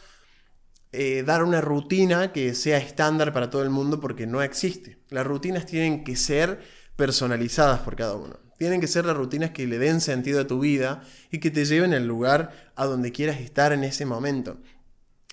eh, 0.90 1.22
dar 1.24 1.44
una 1.44 1.60
rutina 1.60 2.32
que 2.32 2.54
sea 2.54 2.78
estándar 2.78 3.32
para 3.32 3.50
todo 3.50 3.62
el 3.62 3.70
mundo 3.70 4.00
porque 4.00 4.26
no 4.26 4.42
existe. 4.42 4.98
Las 5.10 5.26
rutinas 5.26 5.66
tienen 5.66 6.02
que 6.02 6.16
ser 6.16 6.60
personalizadas 6.98 7.78
por 7.78 7.94
cada 7.94 8.16
uno. 8.16 8.40
Tienen 8.58 8.80
que 8.80 8.88
ser 8.88 9.04
las 9.04 9.16
rutinas 9.16 9.52
que 9.52 9.68
le 9.68 9.78
den 9.78 10.00
sentido 10.00 10.40
a 10.40 10.48
tu 10.48 10.58
vida 10.58 11.04
y 11.30 11.38
que 11.38 11.52
te 11.52 11.64
lleven 11.64 11.94
al 11.94 12.08
lugar 12.08 12.72
a 12.74 12.86
donde 12.86 13.12
quieras 13.12 13.40
estar 13.40 13.72
en 13.72 13.84
ese 13.84 14.04
momento. 14.04 14.58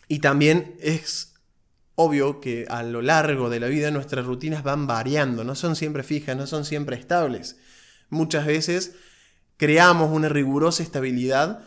Y 0.07 0.19
también 0.19 0.75
es 0.79 1.33
obvio 1.95 2.39
que 2.39 2.67
a 2.69 2.83
lo 2.83 3.01
largo 3.01 3.49
de 3.49 3.59
la 3.59 3.65
vida 3.65 3.89
nuestras 3.89 4.27
rutinas 4.27 4.61
van 4.61 4.85
variando, 4.85 5.43
no 5.43 5.55
son 5.55 5.75
siempre 5.75 6.03
fijas, 6.03 6.37
no 6.37 6.45
son 6.45 6.65
siempre 6.65 6.97
estables. 6.97 7.57
Muchas 8.09 8.45
veces 8.45 8.93
creamos 9.57 10.11
una 10.11 10.29
rigurosa 10.29 10.83
estabilidad 10.83 11.61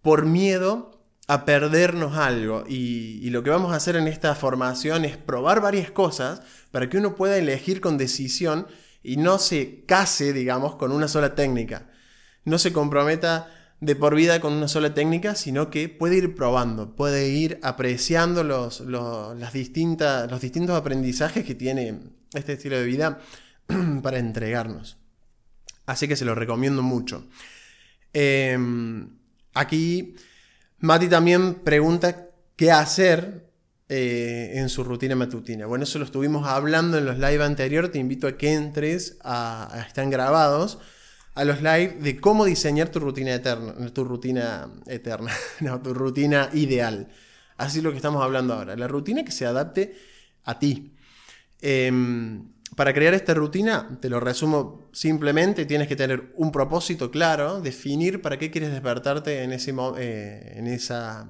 por 0.00 0.24
miedo 0.24 1.04
a 1.26 1.44
perdernos 1.44 2.16
algo. 2.16 2.64
Y, 2.66 3.28
lo 3.28 3.42
que 3.42 3.50
vamos 3.50 3.74
a 3.74 3.76
hacer 3.76 3.96
en 3.96 4.08
esta 4.08 4.34
formación 4.34 5.04
es 5.04 5.18
probar 5.18 5.60
varias 5.60 5.90
cosas 5.90 6.40
para 6.70 6.88
que 6.88 6.96
uno 6.96 7.16
pueda 7.16 7.36
elegir 7.36 7.82
con 7.82 7.98
decisión 7.98 8.66
y 9.02 9.16
no 9.16 9.38
se 9.38 9.84
case, 9.86 10.32
digamos, 10.32 10.76
con 10.76 10.92
una 10.92 11.08
sola 11.08 11.34
técnica. 11.34 11.90
No 12.44 12.58
se 12.58 12.72
comprometa 12.72 13.48
de 13.80 13.96
por 13.96 14.14
vida 14.14 14.40
con 14.40 14.52
una 14.52 14.68
sola 14.68 14.94
técnica, 14.94 15.34
sino 15.34 15.68
que 15.68 15.88
puede 15.88 16.16
ir 16.16 16.36
probando, 16.36 16.94
puede 16.94 17.28
ir 17.28 17.58
apreciando 17.62 18.44
los, 18.44 18.80
las 18.80 19.52
distintas, 19.52 20.30
los 20.30 20.40
distintos 20.40 20.76
aprendizajes 20.76 21.44
que 21.44 21.56
tiene 21.56 21.98
este 22.32 22.52
estilo 22.52 22.78
de 22.78 22.84
vida 22.84 23.18
para 24.02 24.18
entregarnos. 24.18 24.98
Así 25.86 26.06
que 26.06 26.14
se 26.14 26.24
lo 26.24 26.34
recomiendo 26.34 26.80
mucho. 26.82 27.26
Em, 28.12 29.08
aquí 29.54 30.14
Mati 30.78 31.08
también 31.08 31.54
pregunta 31.54 32.28
qué 32.56 32.70
hacer 32.70 33.51
eh, 33.94 34.52
en 34.54 34.70
su 34.70 34.84
rutina 34.84 35.14
matutina. 35.14 35.66
Bueno, 35.66 35.84
eso 35.84 35.98
lo 35.98 36.06
estuvimos 36.06 36.48
hablando 36.48 36.96
en 36.96 37.04
los 37.04 37.18
live 37.18 37.44
anteriores. 37.44 37.92
Te 37.92 37.98
invito 37.98 38.26
a 38.26 38.38
que 38.38 38.54
entres, 38.54 39.18
a, 39.22 39.84
están 39.86 40.08
grabados, 40.08 40.78
a 41.34 41.44
los 41.44 41.58
live 41.58 41.98
de 42.00 42.18
cómo 42.18 42.46
diseñar 42.46 42.88
tu 42.88 43.00
rutina 43.00 43.34
eterna, 43.34 43.74
tu 43.92 44.04
rutina 44.04 44.72
eterna, 44.86 45.30
tu 45.84 45.92
rutina 45.92 46.48
ideal. 46.54 47.08
Así 47.58 47.78
es 47.78 47.84
lo 47.84 47.90
que 47.90 47.98
estamos 47.98 48.24
hablando 48.24 48.54
ahora. 48.54 48.76
La 48.76 48.88
rutina 48.88 49.26
que 49.26 49.30
se 49.30 49.44
adapte 49.44 49.94
a 50.44 50.58
ti. 50.58 50.94
Em, 51.60 52.48
para 52.74 52.94
crear 52.94 53.12
esta 53.12 53.34
rutina, 53.34 53.98
te 54.00 54.08
lo 54.08 54.20
resumo 54.20 54.88
simplemente, 54.94 55.66
tienes 55.66 55.86
que 55.86 55.96
tener 55.96 56.32
un 56.36 56.50
propósito 56.50 57.10
claro, 57.10 57.60
definir 57.60 58.22
para 58.22 58.38
qué 58.38 58.50
quieres 58.50 58.72
despertarte 58.72 59.42
en, 59.42 59.52
ese, 59.52 59.74
eh, 59.98 60.54
en 60.56 60.66
esa 60.66 61.28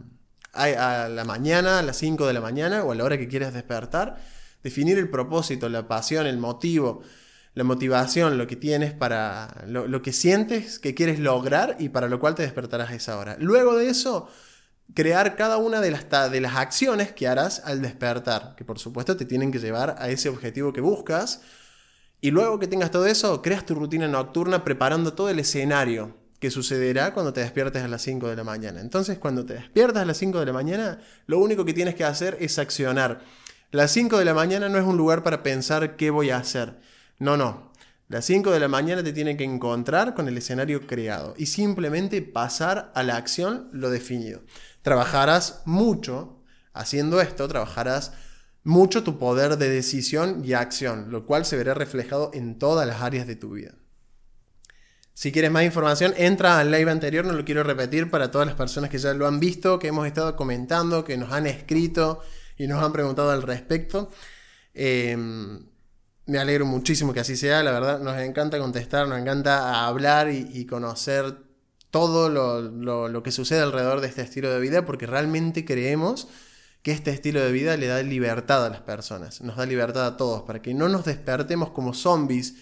a, 0.53 1.09
la 1.09 1.25
mañana, 1.25 1.79
a 1.79 1.83
las 1.83 1.97
5 1.99 2.27
de 2.27 2.33
la 2.33 2.41
mañana 2.41 2.85
o 2.85 2.93
a 2.93 2.95
la 2.95 3.05
hora 3.05 3.19
que 3.19 3.29
quieras 3.29 3.55
despertar, 3.55 4.19
definir 4.63 4.99
el 4.99 5.09
propósito, 5.09 5.69
la 5.69 5.89
pasión, 5.89 6.27
el 6.27 6.39
motivo, 6.39 7.03
la 7.55 7.65
motivación, 7.65 8.39
lo 8.39 8.47
que 8.47 8.57
tienes 8.57 8.93
para, 8.93 9.65
lo, 9.67 10.03
que 10.03 10.13
sientes 10.13 10.79
que 10.79 10.95
quieres 10.95 11.19
lograr 11.19 11.77
y 11.79 11.89
para 11.89 12.09
lo 12.09 12.21
cual 12.21 12.35
te 12.35 12.43
despertarás 12.43 12.91
a 12.91 12.95
esa 12.95 13.19
hora. 13.19 13.37
Luego 13.39 13.77
de 13.77 13.89
eso, 13.89 14.29
crear 14.95 15.37
cada 15.37 15.59
una 15.59 15.81
de 15.81 15.91
las, 15.91 16.31
de 16.31 16.41
las 16.41 16.57
acciones 16.57 17.13
que 17.13 17.29
harás 17.29 17.63
al 17.65 17.83
despertar, 17.83 18.55
que 18.57 18.65
por 18.65 18.79
supuesto 18.79 19.17
te 19.17 19.25
tienen 19.25 19.53
que 19.53 19.59
llevar 19.59 19.97
a 19.99 20.09
ese 20.09 20.29
objetivo 20.29 20.73
que 20.73 20.81
buscas. 20.81 21.43
Y 22.21 22.31
luego 22.31 22.59
que 22.61 22.69
tengas 22.69 22.93
todo 22.93 23.07
eso, 23.07 23.43
creas 23.43 23.67
tu 23.67 23.75
rutina 23.75 24.07
nocturna 24.07 24.63
preparando 24.65 25.13
todo 25.15 25.29
el 25.29 25.41
escenario 25.41 26.22
que 26.43 26.51
sucederá 26.51 27.15
cuando 27.15 27.33
te 27.33 27.41
despiertes 27.41 27.85
a 27.85 27.87
las 27.87 28.03
5 28.03 28.29
de 28.29 28.35
la 28.35 28.43
mañana. 28.43 28.81
Entonces, 28.81 29.17
cuando 29.17 29.47
te 29.47 29.55
despiertas 29.55 30.03
a 30.03 30.05
las 30.05 30.17
5 30.17 30.41
de 30.41 30.47
la 30.47 30.53
mañana, 30.53 30.99
lo 31.29 31.39
único 31.39 31.65
que 31.65 31.73
tienes 31.73 31.95
que 31.95 32.03
hacer 32.03 32.37
es 32.41 32.59
accionar. 32.59 33.21
Las 33.71 33.93
5 33.93 34.19
de 34.19 34.25
la 34.25 34.35
mañana 34.35 34.69
no 34.69 34.77
es 34.77 34.85
un 34.85 34.97
lugar 34.97 35.23
para 35.23 35.45
pensar 35.45 35.95
qué 35.95 36.11
voy 36.11 36.31
a 36.31 36.39
hacer. 36.39 36.81
No, 37.21 37.37
no. 37.37 37.71
Las 38.09 38.25
5 38.25 38.51
de 38.51 38.59
la 38.59 38.67
mañana 38.67 39.05
te 39.05 39.13
tienen 39.13 39.37
que 39.37 39.45
encontrar 39.45 40.15
con 40.15 40.27
el 40.27 40.37
escenario 40.37 40.85
creado 40.89 41.35
y 41.39 41.47
simplemente 41.47 42.23
pasar 42.23 42.91
a 42.97 43.05
la 43.05 43.19
acción 43.19 43.69
lo 43.73 43.91
definido. 43.91 44.43
Trabajarás 44.83 45.63
mucho 45.65 46.43
haciendo 46.73 47.21
esto, 47.21 47.47
trabajarás 47.47 48.15
mucho 48.65 49.05
tu 49.05 49.17
poder 49.17 49.59
de 49.59 49.71
decisión 49.71 50.43
y 50.45 50.55
acción, 50.55 51.13
lo 51.13 51.25
cual 51.25 51.45
se 51.45 51.57
verá 51.57 51.75
reflejado 51.75 52.33
en 52.35 52.59
todas 52.59 52.85
las 52.85 53.01
áreas 53.01 53.29
de 53.29 53.37
tu 53.37 53.51
vida. 53.51 53.75
Si 55.15 55.31
quieres 55.31 55.51
más 55.51 55.65
información, 55.65 56.15
entra 56.17 56.59
al 56.59 56.71
live 56.71 56.91
anterior, 56.91 57.25
no 57.25 57.35
lo 57.35 57.45
quiero 57.45 57.63
repetir 57.63 58.11
para 58.11 58.31
todas 58.31 58.47
las 58.47 58.57
personas 58.57 58.89
que 58.89 58.99
ya 58.99 59.13
lo 59.13 59.27
han 59.27 59.41
visto, 59.41 59.79
que 59.79 59.89
hemos 59.89 60.07
estado 60.07 60.37
comentando, 60.37 61.05
que 61.05 61.17
nos 61.19 61.33
han 61.33 61.47
escrito 61.47 62.21
y 62.57 62.67
nos 62.67 62.83
han 62.83 62.93
preguntado 62.93 63.31
al 63.31 63.43
respecto. 63.43 64.11
Em, 64.75 65.67
me 66.27 66.39
alegro 66.39 66.65
muchísimo 66.65 67.13
que 67.13 67.21
así 67.21 67.37
sea, 67.37 67.63
la 67.63 67.73
verdad, 67.73 68.01
nos 68.01 68.19
encanta 68.21 68.59
contestar, 68.59 69.07
nos 69.07 69.19
encanta 69.19 69.87
hablar 69.87 70.31
y, 70.31 70.65
conocer 70.67 71.37
todo 71.91 72.31
lo, 72.31 72.63
lo, 73.09 73.23
que 73.23 73.33
sucede 73.33 73.61
alrededor 73.61 74.01
de 74.01 74.09
este 74.09 74.23
estilo 74.23 74.51
de 74.51 74.61
vida, 74.61 74.87
porque 74.87 75.07
realmente 75.07 75.65
creemos 75.65 76.29
que 76.83 76.93
este 76.93 77.11
estilo 77.11 77.41
de 77.41 77.53
vida 77.53 77.77
le 77.77 77.87
da 77.87 78.03
libertad 78.03 78.65
a 78.65 78.71
las 78.71 78.81
personas, 78.81 79.43
nos 79.43 79.57
da 79.57 79.67
libertad 79.67 80.07
a 80.07 80.17
todos, 80.17 80.43
para 80.43 80.63
que 80.63 80.75
no 80.75 80.89
nos 80.89 81.05
despertemos 81.05 81.71
como 81.71 81.93
zombies 81.93 82.55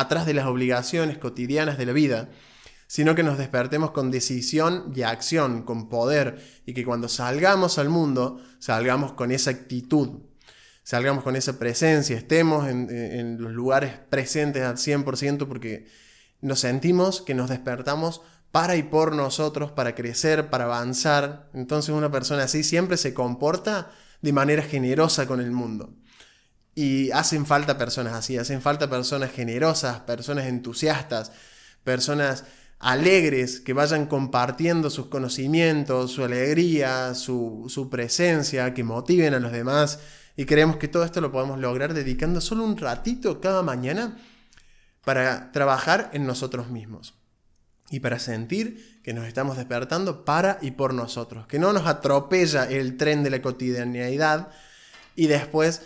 atrás 0.00 0.26
de 0.26 0.34
las 0.34 0.46
obligaciones 0.46 1.18
cotidianas 1.18 1.78
de 1.78 1.86
la 1.86 1.92
vida, 1.92 2.28
sino 2.86 3.14
que 3.14 3.22
nos 3.22 3.38
despertemos 3.38 3.90
con 3.90 4.10
decisión 4.10 4.92
y 4.94 5.02
acción, 5.02 5.62
con 5.62 5.88
poder, 5.88 6.40
y 6.66 6.74
que 6.74 6.84
cuando 6.84 7.08
salgamos 7.08 7.78
al 7.78 7.88
mundo, 7.88 8.40
salgamos 8.58 9.12
con 9.12 9.32
esa 9.32 9.50
actitud, 9.50 10.20
salgamos 10.82 11.24
con 11.24 11.34
esa 11.34 11.58
presencia, 11.58 12.16
estemos 12.16 12.68
en, 12.68 13.42
los 13.42 13.52
lugares 13.52 13.92
presentes 14.08 14.62
al 14.62 14.76
100% 14.76 15.48
porque 15.48 15.88
nos 16.40 16.60
sentimos 16.60 17.22
que 17.22 17.34
nos 17.34 17.48
despertamos 17.48 18.22
para 18.52 18.76
y 18.76 18.84
por 18.84 19.14
nosotros, 19.14 19.72
para 19.72 19.94
crecer, 19.94 20.48
para 20.48 20.64
avanzar. 20.64 21.50
Entonces 21.54 21.94
una 21.94 22.10
persona 22.10 22.44
así 22.44 22.62
siempre 22.62 22.96
se 22.96 23.14
comporta 23.14 23.90
de 24.22 24.32
manera 24.32 24.62
generosa 24.62 25.26
con 25.26 25.40
el 25.40 25.50
mundo. 25.50 25.92
Y 26.76 27.10
hacen 27.10 27.46
falta 27.46 27.78
personas 27.78 28.12
así, 28.12 28.36
hacen 28.36 28.60
falta 28.60 28.88
personas 28.88 29.32
generosas, 29.32 30.00
personas 30.00 30.44
entusiastas, 30.44 31.32
personas 31.82 32.44
alegres 32.78 33.60
que 33.60 33.72
vayan 33.72 34.04
compartiendo 34.04 34.90
sus 34.90 35.06
conocimientos, 35.06 36.12
su 36.12 36.22
alegría, 36.22 37.14
su, 37.14 37.88
presencia, 37.90 38.74
que 38.74 38.84
motiven 38.84 39.32
a 39.32 39.40
los 39.40 39.52
demás. 39.52 40.00
Y 40.36 40.44
creemos 40.44 40.76
que 40.76 40.86
todo 40.86 41.04
esto 41.04 41.22
lo 41.22 41.32
podemos 41.32 41.58
lograr 41.58 41.94
dedicando 41.94 42.42
solo 42.42 42.62
un 42.64 42.76
ratito 42.76 43.40
cada 43.40 43.62
mañana 43.62 44.18
para 45.02 45.52
trabajar 45.52 46.10
en 46.12 46.26
nosotros 46.26 46.68
mismos 46.68 47.14
y 47.88 48.00
para 48.00 48.18
sentir 48.18 49.00
que 49.02 49.14
nos 49.14 49.26
estamos 49.26 49.56
despertando 49.56 50.26
para 50.26 50.58
y 50.60 50.72
por 50.72 50.92
nosotros, 50.92 51.46
que 51.46 51.58
no 51.58 51.72
nos 51.72 51.86
atropella 51.86 52.68
el 52.68 52.98
tren 52.98 53.22
de 53.22 53.30
la 53.30 53.40
cotidianidad 53.40 54.50
y 55.14 55.28
después 55.28 55.82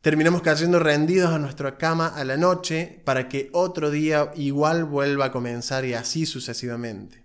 terminamos 0.00 0.42
cayendo 0.42 0.78
rendidos 0.78 1.30
a 1.30 1.38
nuestra 1.38 1.76
cama 1.76 2.08
a 2.08 2.24
la 2.24 2.36
noche 2.36 3.00
para 3.04 3.28
que 3.28 3.50
otro 3.52 3.90
día 3.90 4.30
igual 4.34 4.84
vuelva 4.84 5.26
a 5.26 5.32
comenzar 5.32 5.84
y 5.84 5.94
así 5.94 6.26
sucesivamente. 6.26 7.24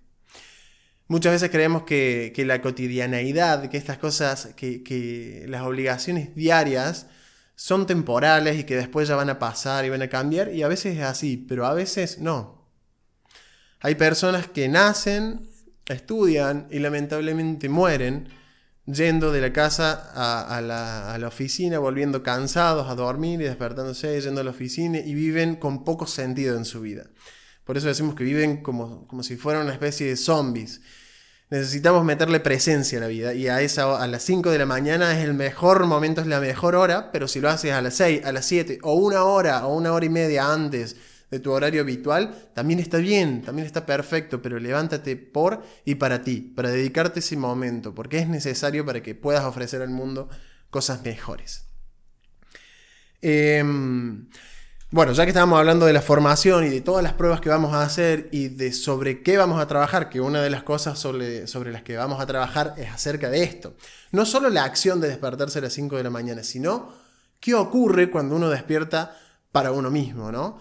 Muchas 1.07 1.33
veces 1.33 1.51
creemos 1.51 1.83
que, 1.83 2.33
la 2.45 2.61
cotidianeidad, 2.61 3.69
que 3.69 3.77
estas 3.77 3.99
cosas, 3.99 4.53
que, 4.55 4.83
que, 4.83 5.45
las 5.47 5.61
obligaciones 5.61 6.35
diarias 6.35 7.07
son 7.55 7.85
temporales 7.85 8.59
y 8.59 8.63
que 8.63 8.75
después 8.75 9.07
ya 9.07 9.15
van 9.15 9.29
a 9.29 9.39
pasar 9.39 9.85
y 9.85 9.89
van 9.89 10.01
a 10.01 10.09
cambiar, 10.09 10.53
y 10.53 10.63
a 10.63 10.67
veces 10.67 10.97
es 10.97 11.03
así, 11.03 11.37
pero 11.37 11.67
a 11.67 11.73
veces 11.73 12.19
no. 12.19 12.65
Hay 13.81 13.95
personas 13.95 14.47
que 14.47 14.67
nacen, 14.67 15.47
estudian 15.85 16.67
y 16.71 16.79
lamentablemente 16.79 17.69
mueren, 17.69 18.27
yendo 18.85 19.31
de 19.31 19.41
la 19.41 19.51
casa 19.51 20.11
a, 20.13 20.61
la, 20.61 21.27
oficina, 21.27 21.79
volviendo 21.79 22.21
cansados 22.23 22.89
a 22.89 22.95
dormir 22.95 23.41
y 23.41 23.45
despertándose, 23.45 24.21
yendo 24.21 24.41
a 24.41 24.43
la 24.43 24.51
oficina 24.51 24.99
y 24.99 25.13
viven 25.13 25.55
con 25.55 25.83
poco 25.83 26.05
sentido 26.07 26.55
en 26.55 26.65
su 26.65 26.81
vida. 26.81 27.07
Por 27.63 27.77
eso 27.77 27.87
decimos 27.87 28.15
que 28.15 28.23
viven 28.23 28.61
como, 28.61 29.07
como 29.07 29.23
si 29.23 29.37
fueran 29.37 29.63
una 29.63 29.73
especie 29.73 30.07
de 30.07 30.15
zombies. 30.15 30.81
Necesitamos 31.49 32.03
meterle 32.03 32.39
presencia 32.39 32.97
a 32.97 33.01
la 33.01 33.07
vida 33.07 33.33
y 33.33 33.47
a, 33.47 33.61
esa, 33.61 34.01
a 34.01 34.07
las 34.07 34.23
5 34.23 34.49
de 34.51 34.57
la 34.57 34.65
mañana 34.65 35.17
es 35.17 35.23
el 35.23 35.33
mejor 35.33 35.85
momento, 35.85 36.21
es 36.21 36.27
la 36.27 36.39
mejor 36.39 36.75
hora, 36.75 37.11
pero 37.11 37.27
si 37.27 37.39
lo 37.39 37.49
haces 37.49 37.71
a 37.71 37.81
las 37.81 37.95
6, 37.95 38.25
a 38.25 38.31
las 38.31 38.45
7 38.45 38.79
o 38.81 38.95
una 38.95 39.23
hora 39.23 39.65
o 39.65 39.75
una 39.75 39.93
hora 39.93 40.05
y 40.05 40.09
media 40.09 40.51
antes 40.51 40.95
de 41.35 41.41
tu 41.41 41.51
horario 41.51 41.81
habitual, 41.81 42.33
también 42.53 42.79
está 42.79 42.97
bien, 42.97 43.41
también 43.41 43.65
está 43.65 43.85
perfecto, 43.85 44.41
pero 44.41 44.57
levántate 44.57 45.17
por 45.17 45.61
y 45.83 45.95
para 45.95 46.21
ti, 46.21 46.39
para 46.39 46.69
dedicarte 46.69 47.19
ese 47.19 47.35
momento, 47.35 47.93
porque 47.93 48.19
es 48.19 48.29
necesario 48.29 48.85
para 48.85 49.03
que 49.03 49.15
puedas 49.15 49.43
ofrecer 49.43 49.81
al 49.81 49.89
mundo 49.89 50.29
cosas 50.69 51.03
mejores. 51.03 51.65
Em, 53.21 54.29
bueno, 54.91 55.11
ya 55.11 55.25
que 55.25 55.31
estábamos 55.31 55.59
hablando 55.59 55.85
de 55.85 55.91
la 55.91 56.01
formación 56.01 56.63
y 56.63 56.69
de 56.69 56.79
todas 56.79 57.03
las 57.03 57.11
pruebas 57.11 57.41
que 57.41 57.49
vamos 57.49 57.73
a 57.73 57.83
hacer 57.83 58.29
y 58.31 58.47
de 58.47 58.71
sobre 58.71 59.21
qué 59.21 59.35
vamos 59.35 59.59
a 59.59 59.67
trabajar, 59.67 60.07
que 60.07 60.21
una 60.21 60.41
de 60.41 60.49
las 60.49 60.63
cosas 60.63 60.97
sobre, 60.97 61.47
sobre 61.47 61.73
las 61.73 61.83
que 61.83 61.97
vamos 61.97 62.21
a 62.21 62.25
trabajar 62.25 62.75
es 62.77 62.89
acerca 62.89 63.29
de 63.29 63.43
esto. 63.43 63.75
No 64.13 64.25
solo 64.25 64.49
la 64.49 64.63
acción 64.63 65.01
de 65.01 65.09
despertarse 65.09 65.59
a 65.59 65.63
las 65.63 65.73
5 65.73 65.97
de 65.97 66.03
la 66.03 66.09
mañana, 66.09 66.43
sino 66.43 66.93
qué 67.41 67.55
ocurre 67.55 68.09
cuando 68.09 68.37
uno 68.37 68.49
despierta 68.49 69.17
para 69.51 69.71
uno 69.71 69.89
mismo, 69.89 70.33
¿no? 70.33 70.59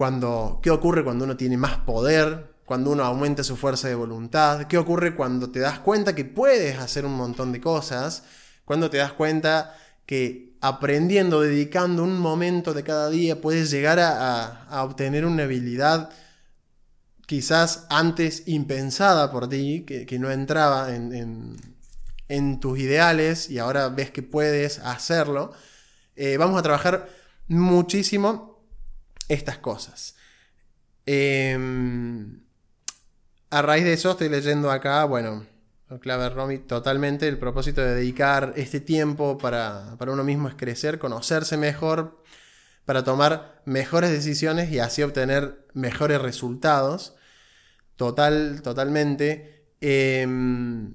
Cuando, 0.00 0.60
¿Qué 0.62 0.70
ocurre 0.70 1.04
cuando 1.04 1.26
uno 1.26 1.36
tiene 1.36 1.58
más 1.58 1.76
poder? 1.76 2.54
Cuando 2.64 2.90
uno 2.90 3.04
aumenta 3.04 3.44
su 3.44 3.54
fuerza 3.54 3.86
de 3.86 3.94
voluntad? 3.94 4.66
¿Qué 4.66 4.78
ocurre 4.78 5.14
cuando 5.14 5.50
te 5.50 5.60
das 5.60 5.80
cuenta 5.80 6.14
que 6.14 6.24
puedes 6.24 6.78
hacer 6.78 7.04
un 7.04 7.12
montón 7.12 7.52
de 7.52 7.60
cosas? 7.60 8.22
Cuando 8.64 8.88
te 8.88 8.96
das 8.96 9.12
cuenta 9.12 9.76
que 10.06 10.56
aprendiendo, 10.62 11.42
dedicando 11.42 12.02
un 12.02 12.18
momento 12.18 12.72
de 12.72 12.82
cada 12.82 13.10
día, 13.10 13.42
puedes 13.42 13.70
llegar 13.70 14.00
a, 14.00 14.82
obtener 14.84 15.26
una 15.26 15.42
habilidad 15.42 16.08
quizás 17.26 17.84
antes 17.90 18.44
impensada 18.46 19.30
por 19.30 19.50
ti, 19.50 19.84
que, 19.84 20.18
no 20.18 20.30
entraba 20.30 20.94
en, 20.94 22.58
tus 22.58 22.78
ideales 22.78 23.50
y 23.50 23.58
ahora 23.58 23.90
ves 23.90 24.10
que 24.10 24.22
puedes 24.22 24.78
hacerlo. 24.78 25.52
Eh, 26.16 26.38
vamos 26.38 26.58
a 26.58 26.62
trabajar 26.62 27.06
muchísimo 27.48 28.49
estas 29.30 29.58
cosas. 29.58 30.16
Em, 31.06 32.40
a 33.48 33.62
raíz 33.62 33.84
de 33.84 33.94
eso 33.94 34.10
estoy 34.10 34.28
leyendo 34.28 34.70
acá, 34.70 35.04
bueno, 35.04 35.46
Clave 36.00 36.28
Romy, 36.30 36.58
totalmente 36.58 37.26
el 37.26 37.38
propósito 37.38 37.80
de 37.80 37.94
dedicar 37.94 38.52
este 38.56 38.80
tiempo 38.80 39.38
para, 39.38 39.96
para 39.98 40.12
uno 40.12 40.22
mismo 40.22 40.48
es 40.48 40.54
crecer, 40.54 40.98
conocerse 40.98 41.56
mejor, 41.56 42.22
para 42.84 43.02
tomar 43.02 43.62
mejores 43.64 44.10
decisiones 44.10 44.70
y 44.70 44.78
así 44.78 45.02
obtener 45.02 45.66
mejores 45.74 46.20
resultados. 46.20 47.14
Total, 47.96 48.62
totalmente. 48.62 49.66
Em, 49.80 50.94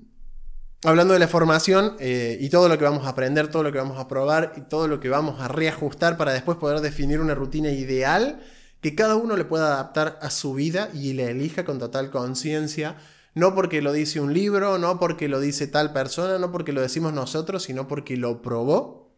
hablando 0.86 1.14
de 1.14 1.20
la 1.20 1.28
formación 1.28 1.96
eh, 2.00 2.38
y 2.40 2.50
todo 2.50 2.70
lo 2.70 2.78
que 2.78 2.84
vamos 2.84 3.06
a 3.06 3.10
aprender, 3.10 3.50
todo 3.50 3.64
lo 3.64 3.72
que 3.72 3.80
vamos 3.80 4.00
a 4.00 4.08
probar 4.08 4.54
y 4.56 4.62
todo 4.62 4.88
lo 4.88 5.00
que 5.00 5.10
vamos 5.10 5.42
a 5.42 5.48
reajustar 5.48 6.16
para 6.18 6.32
después 6.32 6.58
poder 6.58 6.80
definir 6.82 7.20
una 7.20 7.36
rutina 7.36 7.70
ideal 7.70 8.42
que 8.82 8.96
cada 8.96 9.16
uno 9.16 9.36
le 9.36 9.46
pueda 9.46 9.74
adaptar 9.74 10.20
a 10.22 10.30
su 10.30 10.54
vida 10.54 10.90
y 10.94 11.14
la 11.14 11.24
elija 11.24 11.66
con 11.66 11.80
total 11.80 12.12
conciencia 12.12 12.98
no 13.34 13.54
porque 13.54 13.82
lo 13.82 13.92
dice 13.92 14.22
un 14.22 14.34
libro, 14.34 14.78
no 14.78 14.98
porque 14.98 15.28
lo 15.28 15.40
dice 15.42 15.68
tal 15.68 15.92
persona, 15.92 16.40
no 16.40 16.52
porque 16.52 16.72
lo 16.72 16.82
decimos 16.82 17.14
nosotros, 17.14 17.64
sino 17.64 17.88
porque 17.88 18.16
lo 18.16 18.42
probó 18.42 19.12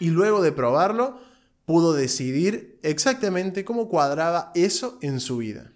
y 0.00 0.10
luego 0.10 0.42
de 0.42 0.50
probarlo 0.50 1.20
pudo 1.64 1.92
decidir 1.92 2.80
exactamente 2.82 3.64
cómo 3.64 3.88
cuadraba 3.88 4.50
eso 4.54 4.98
en 5.00 5.20
su 5.20 5.36
vida. 5.36 5.71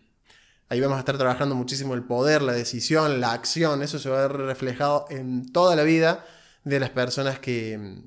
Ahí 0.68 0.80
vamos 0.80 0.96
a 0.96 1.00
estar 1.00 1.16
trabajando 1.16 1.54
muchísimo 1.54 1.94
el 1.94 2.02
poder, 2.02 2.42
la 2.42 2.52
decisión, 2.52 3.20
la 3.20 3.32
acción, 3.32 3.82
eso 3.82 3.98
se 3.98 4.08
va 4.08 4.24
a 4.24 4.28
ver 4.28 4.36
reflejado 4.38 5.06
en 5.10 5.50
toda 5.52 5.76
la 5.76 5.84
vida 5.84 6.24
de 6.64 6.80
las 6.80 6.90
personas 6.90 7.38
que, 7.38 8.02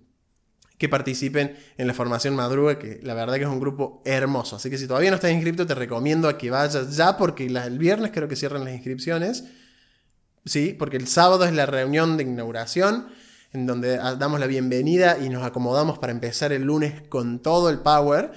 que 0.78 0.90
participen 0.90 1.58
en 1.78 1.88
la 1.88 1.94
formación 1.94 2.36
Madruga, 2.36 2.78
que 2.78 3.00
la 3.02 3.14
verdad 3.14 3.36
que 3.36 3.44
es 3.44 3.50
un 3.50 3.60
grupo 3.60 4.02
hermoso. 4.04 4.58
Así 4.58 4.70
que 4.70 4.78
si 4.78 4.88
todavía 4.88 5.10
no 5.10 5.16
estás 5.16 5.32
inscrito, 5.32 5.66
te 5.66 5.76
recomiendo 5.76 6.28
a 6.28 6.38
que 6.38 6.50
vayas 6.50 6.96
ya, 6.98 7.18
porque 7.18 7.46
el 7.46 7.80
viernes 7.80 8.12
creo 8.14 8.28
que 8.28 8.36
cierran 8.36 8.66
las 8.66 8.74
inscripciones. 8.74 9.46
¿sí? 10.46 10.76
Porque 10.78 10.98
el 10.98 11.08
sábado 11.08 11.46
es 11.46 11.54
la 11.54 11.66
reunión 11.66 12.18
de 12.18 12.24
inauguración, 12.24 13.08
en 13.52 13.66
donde 13.66 13.98
damos 13.98 14.40
la 14.40 14.48
bienvenida 14.48 15.18
y 15.18 15.30
nos 15.30 15.44
acomodamos 15.44 15.98
para 15.98 16.12
empezar 16.12 16.52
el 16.52 16.64
lunes 16.64 17.02
con 17.10 17.40
todo 17.40 17.70
el 17.70 17.80
power. 17.80 18.32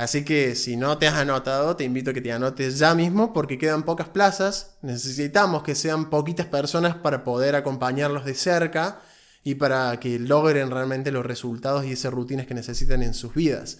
Así 0.00 0.24
que 0.24 0.54
si 0.54 0.78
no 0.78 0.96
te 0.96 1.06
has 1.06 1.16
anotado, 1.16 1.76
te 1.76 1.84
invito 1.84 2.10
a 2.10 2.14
que 2.14 2.22
te 2.22 2.32
anotes 2.32 2.78
ya 2.78 2.94
mismo 2.94 3.34
porque 3.34 3.58
quedan 3.58 3.82
pocas 3.82 4.08
plazas. 4.08 4.78
Necesitamos 4.80 5.62
que 5.62 5.74
sean 5.74 6.08
poquitas 6.08 6.46
personas 6.46 6.96
para 6.96 7.22
poder 7.22 7.54
acompañarlos 7.54 8.24
de 8.24 8.32
cerca 8.32 9.02
y 9.44 9.56
para 9.56 10.00
que 10.00 10.18
logren 10.18 10.70
realmente 10.70 11.12
los 11.12 11.26
resultados 11.26 11.84
y 11.84 11.92
esas 11.92 12.14
rutinas 12.14 12.46
que 12.46 12.54
necesitan 12.54 13.02
en 13.02 13.12
sus 13.12 13.34
vidas. 13.34 13.76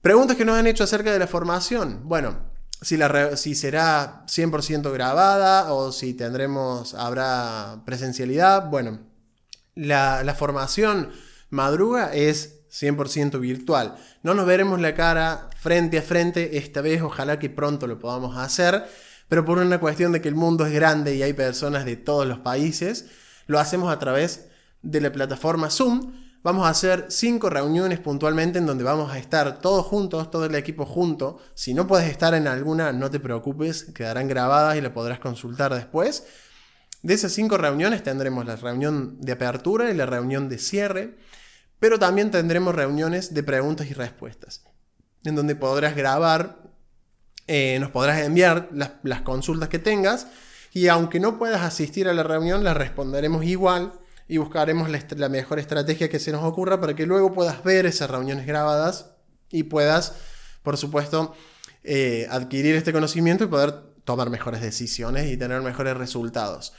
Preguntas 0.00 0.36
que 0.36 0.44
nos 0.44 0.56
han 0.56 0.68
hecho 0.68 0.84
acerca 0.84 1.12
de 1.12 1.18
la 1.18 1.26
formación. 1.26 2.02
Bueno, 2.04 2.52
si, 2.80 2.96
la, 2.96 3.36
si 3.36 3.56
será 3.56 4.24
100% 4.26 4.92
grabada 4.92 5.72
o 5.72 5.90
si 5.90 6.14
tendremos, 6.14 6.94
habrá 6.94 7.82
presencialidad. 7.84 8.70
Bueno, 8.70 9.00
la, 9.74 10.22
la 10.22 10.34
formación 10.36 11.10
madruga 11.50 12.14
es 12.14 12.53
100% 12.74 13.38
virtual. 13.38 13.94
No 14.22 14.34
nos 14.34 14.46
veremos 14.46 14.80
la 14.80 14.94
cara 14.94 15.48
frente 15.56 15.98
a 15.98 16.02
frente 16.02 16.58
esta 16.58 16.80
vez, 16.80 17.00
ojalá 17.00 17.38
que 17.38 17.48
pronto 17.48 17.86
lo 17.86 17.98
podamos 17.98 18.36
hacer, 18.36 18.84
pero 19.28 19.44
por 19.44 19.58
una 19.58 19.78
cuestión 19.78 20.10
de 20.12 20.20
que 20.20 20.28
el 20.28 20.34
mundo 20.34 20.66
es 20.66 20.72
grande 20.72 21.14
y 21.14 21.22
hay 21.22 21.32
personas 21.32 21.84
de 21.84 21.96
todos 21.96 22.26
los 22.26 22.40
países, 22.40 23.06
lo 23.46 23.58
hacemos 23.58 23.92
a 23.92 23.98
través 23.98 24.48
de 24.82 25.00
la 25.00 25.12
plataforma 25.12 25.70
Zoom 25.70 26.24
Vamos 26.44 26.66
a 26.66 26.68
hacer 26.68 27.06
cinco 27.08 27.48
reuniones 27.48 28.00
puntualmente 28.00 28.58
en 28.58 28.66
donde 28.66 28.84
vamos 28.84 29.10
a 29.10 29.18
estar 29.18 29.60
todos 29.60 29.86
juntos, 29.86 30.30
todo 30.30 30.44
el 30.44 30.54
equipo 30.54 30.84
junto. 30.84 31.38
Si 31.54 31.72
no 31.72 31.86
puedes 31.86 32.06
estar 32.10 32.34
en 32.34 32.46
alguna, 32.46 32.92
no 32.92 33.10
te 33.10 33.18
preocupes, 33.18 33.84
quedarán 33.94 34.28
grabadas 34.28 34.76
y 34.76 34.82
la 34.82 34.92
podrás 34.92 35.20
consultar 35.20 35.72
después. 35.72 36.26
De 37.00 37.14
esas 37.14 37.32
cinco 37.32 37.56
reuniones 37.56 38.02
tendremos 38.02 38.44
la 38.44 38.56
reunión 38.56 39.18
de 39.22 39.32
apertura 39.32 39.90
y 39.90 39.94
la 39.94 40.04
reunión 40.04 40.50
de 40.50 40.58
cierre, 40.58 41.16
pero 41.84 41.98
también 41.98 42.30
tendremos 42.30 42.74
reuniones 42.74 43.34
de 43.34 43.42
preguntas 43.42 43.86
y 43.90 43.92
respuestas, 43.92 44.64
en 45.22 45.34
donde 45.34 45.54
podrás 45.54 45.94
grabar, 45.94 46.62
eh, 47.46 47.76
nos 47.78 47.90
podrás 47.90 48.22
enviar 48.22 48.70
las, 48.72 49.20
consultas 49.20 49.68
que 49.68 49.78
tengas 49.78 50.28
y 50.72 50.88
aunque 50.88 51.20
no 51.20 51.38
puedas 51.38 51.60
asistir 51.60 52.08
a 52.08 52.14
la 52.14 52.22
reunión, 52.22 52.64
las 52.64 52.74
responderemos 52.74 53.44
igual 53.44 53.92
y 54.26 54.38
buscaremos 54.38 54.88
la, 54.88 55.28
mejor 55.28 55.58
estrategia 55.58 56.08
que 56.08 56.18
se 56.18 56.32
nos 56.32 56.42
ocurra 56.42 56.80
para 56.80 56.96
que 56.96 57.04
luego 57.04 57.34
puedas 57.34 57.62
ver 57.62 57.84
esas 57.84 58.08
reuniones 58.08 58.46
grabadas 58.46 59.10
y 59.50 59.64
puedas, 59.64 60.14
por 60.62 60.78
supuesto, 60.78 61.34
eh, 61.82 62.26
adquirir 62.30 62.76
este 62.76 62.94
conocimiento 62.94 63.44
y 63.44 63.48
poder 63.48 63.74
tomar 64.04 64.30
mejores 64.30 64.62
decisiones 64.62 65.30
y 65.30 65.36
tener 65.36 65.60
mejores 65.60 65.94
resultados. 65.98 66.72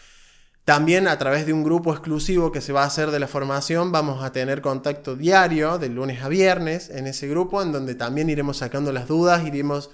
También 0.66 1.08
a 1.08 1.20
través 1.20 1.46
de 1.46 1.54
un 1.54 1.64
grupo 1.64 1.94
exclusivo 1.94 2.52
que 2.52 2.60
se 2.60 2.74
va 2.74 2.82
a 2.82 2.88
hacer 2.88 3.12
de 3.12 3.20
la 3.20 3.28
formación 3.28 3.92
vamos 3.92 4.24
a 4.24 4.32
tener 4.32 4.62
contacto 4.62 5.16
diario 5.16 5.78
de 5.78 5.90
lunes 5.90 6.24
a 6.24 6.28
viernes 6.28 6.90
en 6.90 7.06
ese 7.06 7.28
grupo 7.28 7.62
en 7.62 7.72
donde 7.72 7.94
también 7.94 8.32
iremos 8.32 8.58
sacando 8.58 8.92
las 8.92 9.08
dudas, 9.08 9.46
iremos 9.46 9.92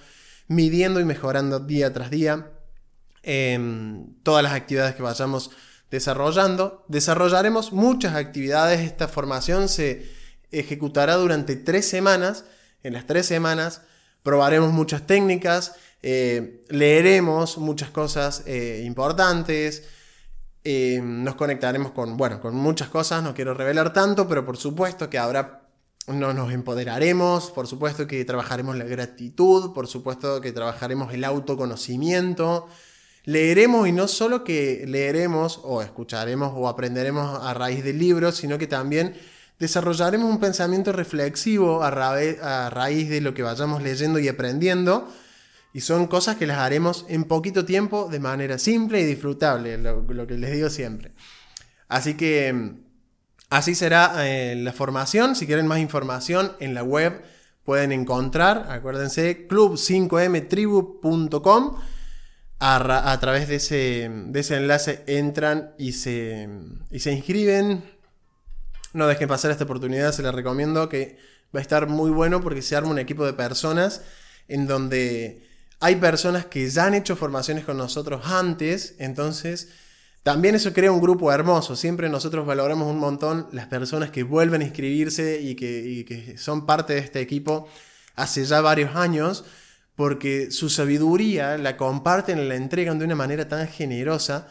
midiendo 0.48 1.02
y 1.02 1.06
mejorando 1.06 1.60
día 1.60 1.92
tras 1.92 2.10
día 2.10 2.52
em, 3.22 4.14
todas 4.24 4.44
las 4.44 4.54
actividades 4.54 4.96
que 4.96 5.04
vayamos 5.04 5.52
desarrollando. 5.92 6.86
Desarrollaremos 6.88 7.74
muchas 7.74 8.16
actividades. 8.16 8.80
Esta 8.80 9.10
formación 9.10 9.68
se 9.68 10.10
ejecutará 10.52 11.16
durante 11.16 11.58
tres 11.58 11.86
semanas. 11.86 12.46
En 12.82 12.94
las 12.94 13.06
tres 13.06 13.26
semanas 13.26 13.82
probaremos 14.24 14.72
muchas 14.72 15.06
técnicas, 15.06 15.76
eh, 16.02 16.64
leeremos 16.70 17.58
muchas 17.58 17.90
cosas 17.90 18.44
eh, 18.46 18.84
importantes. 18.86 19.84
Nos 20.64 21.36
conectaremos 21.36 21.92
con, 21.92 22.18
bueno, 22.18 22.40
con 22.40 22.56
muchas 22.56 22.90
cosas, 22.90 23.24
no 23.24 23.34
quiero 23.34 23.54
revelar 23.54 23.94
tanto, 23.94 24.28
pero 24.28 24.46
por 24.46 24.58
supuesto 24.58 25.10
que 25.10 25.18
habrá, 25.18 25.64
no 26.08 26.34
nos 26.34 26.54
empoderaremos, 26.54 27.52
por 27.52 27.68
supuesto 27.68 28.06
que 28.08 28.24
trabajaremos 28.26 28.76
la 28.76 28.86
gratitud, 28.86 29.74
por 29.74 29.88
supuesto 29.88 30.40
que 30.42 30.52
trabajaremos 30.52 31.14
el 31.14 31.24
autoconocimiento, 31.24 32.68
Leeremos 33.24 33.88
y 33.88 33.92
no 33.92 34.08
solo 34.08 34.44
que 34.44 34.84
leeremos 34.88 35.60
o 35.64 35.84
escucharemos 35.84 36.54
o 36.56 36.68
aprenderemos 36.68 37.40
a 37.44 37.54
raíz 37.54 37.84
del 37.84 38.00
libro, 38.00 38.32
sino 38.32 38.58
que 38.58 38.66
también 38.66 39.16
desarrollaremos 39.60 40.28
un 40.28 40.40
pensamiento 40.40 40.92
reflexivo 40.92 41.84
a, 41.84 41.92
raíz 41.92 43.10
de 43.10 43.22
lo 43.22 43.36
que 43.36 43.44
vayamos 43.44 43.84
leyendo 43.84 44.18
y 44.18 44.28
aprendiendo. 44.28 45.08
Y 45.74 45.82
son 45.82 46.08
cosas 46.08 46.38
que 46.38 46.48
las 46.48 46.58
haremos 46.58 47.06
en 47.08 47.24
poquito 47.24 47.66
tiempo 47.66 48.10
de 48.10 48.20
manera 48.20 48.58
simple 48.58 49.02
y 49.02 49.06
disfrutable, 49.06 49.78
lo, 49.78 50.28
que 50.28 50.34
les 50.34 50.52
digo 50.52 50.70
siempre. 50.70 51.12
Así 51.88 52.16
que 52.16 52.74
así 53.50 53.76
será 53.76 54.28
eh, 54.28 54.56
la 54.56 54.74
formación. 54.74 55.36
Si 55.36 55.46
quieren 55.46 55.68
más 55.68 55.78
información 55.80 56.54
en 56.60 56.74
la 56.74 56.82
web 56.84 57.22
pueden 57.64 57.92
encontrar, 57.92 58.66
acuérdense, 58.70 59.48
club5mtribu.com 59.48 61.76
a, 62.64 63.18
través 63.20 63.48
de 63.48 63.56
ese, 63.56 64.56
enlace 64.56 65.04
entran 65.08 65.74
y 65.78 65.94
se, 65.94 66.48
se 66.96 67.12
inscriben. 67.12 67.84
No 68.94 69.08
dejen 69.08 69.28
pasar 69.28 69.52
esta 69.52 69.64
oportunidad, 69.64 70.12
se 70.12 70.22
les 70.22 70.34
recomiendo 70.34 70.90
que 70.90 71.18
va 71.56 71.60
a 71.60 71.62
estar 71.62 71.88
muy 71.88 72.12
bueno 72.12 72.42
porque 72.42 72.62
se 72.62 72.76
arma 72.76 72.92
un 72.92 73.00
equipo 73.00 73.26
de 73.26 73.34
personas 73.34 74.04
en 74.48 74.68
donde 74.68 75.48
hay 75.82 75.96
personas 75.96 76.46
que 76.46 76.70
ya 76.70 76.86
han 76.86 76.94
hecho 76.94 77.16
formaciones 77.16 77.66
con 77.66 77.76
nosotros 77.76 78.22
antes, 78.26 78.96
entonces 79.00 79.70
también 80.22 80.54
eso 80.54 80.74
crea 80.74 80.92
un 80.92 81.02
grupo 81.02 81.32
hermoso. 81.32 81.76
Siempre 81.76 82.08
nosotros 82.08 82.46
valoramos 82.46 82.88
un 82.88 83.00
montón 83.00 83.48
las 83.52 83.66
personas 83.66 84.12
que 84.12 84.22
vuelven 84.22 84.62
a 84.62 84.66
inscribirse 84.66 85.42
y 85.42 85.56
que, 85.56 86.36
son 86.38 86.68
parte 86.68 86.94
de 86.94 87.00
este 87.00 87.20
equipo 87.20 87.68
hace 88.16 88.46
ya 88.46 88.62
varios 88.62 88.96
años 88.96 89.44
porque 89.96 90.52
su 90.52 90.70
sabiduría 90.70 91.58
la 91.58 91.78
comparten 91.78 92.38
y 92.40 92.48
la 92.48 92.56
entregan 92.56 93.00
de 93.00 93.06
una 93.06 93.16
manera 93.16 93.48
tan 93.48 93.68
generosa 93.68 94.50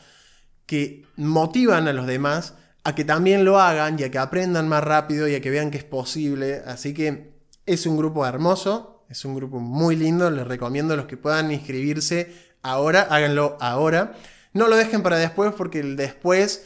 que 0.67 1.07
motivan 1.17 1.87
a 1.87 1.93
los 1.93 2.07
demás 2.07 2.55
a 2.83 2.95
que 2.97 3.05
también 3.05 3.45
lo 3.45 3.61
hagan 3.61 3.99
y 4.01 4.03
a 4.03 4.11
que 4.11 4.19
aprendan 4.19 4.67
más 4.69 4.83
rápido 4.83 5.29
y 5.29 5.37
a 5.37 5.41
que 5.41 5.51
vean 5.51 5.71
que 5.71 5.79
es 5.79 5.85
posible. 5.85 6.63
Así 6.67 6.93
que 6.93 7.35
es 7.67 7.87
un 7.87 7.97
grupo 7.97 8.27
hermoso, 8.27 9.00
es 9.11 9.25
un 9.25 9.35
grupo 9.35 9.59
muy 9.59 9.97
lindo, 9.97 10.31
les 10.31 10.47
recomiendo 10.47 10.95
a 10.95 10.97
los 10.97 11.07
que 11.07 11.17
puedan 11.17 11.51
inscribirse 11.51 12.33
ahora, 12.63 13.03
háganlo 13.11 13.59
ahora. 13.61 14.13
No 14.53 14.69
lo 14.69 14.77
dejen 14.77 15.03
para 15.03 15.19
después 15.19 15.53
porque 15.57 15.81
el 15.81 15.97
después 15.97 16.65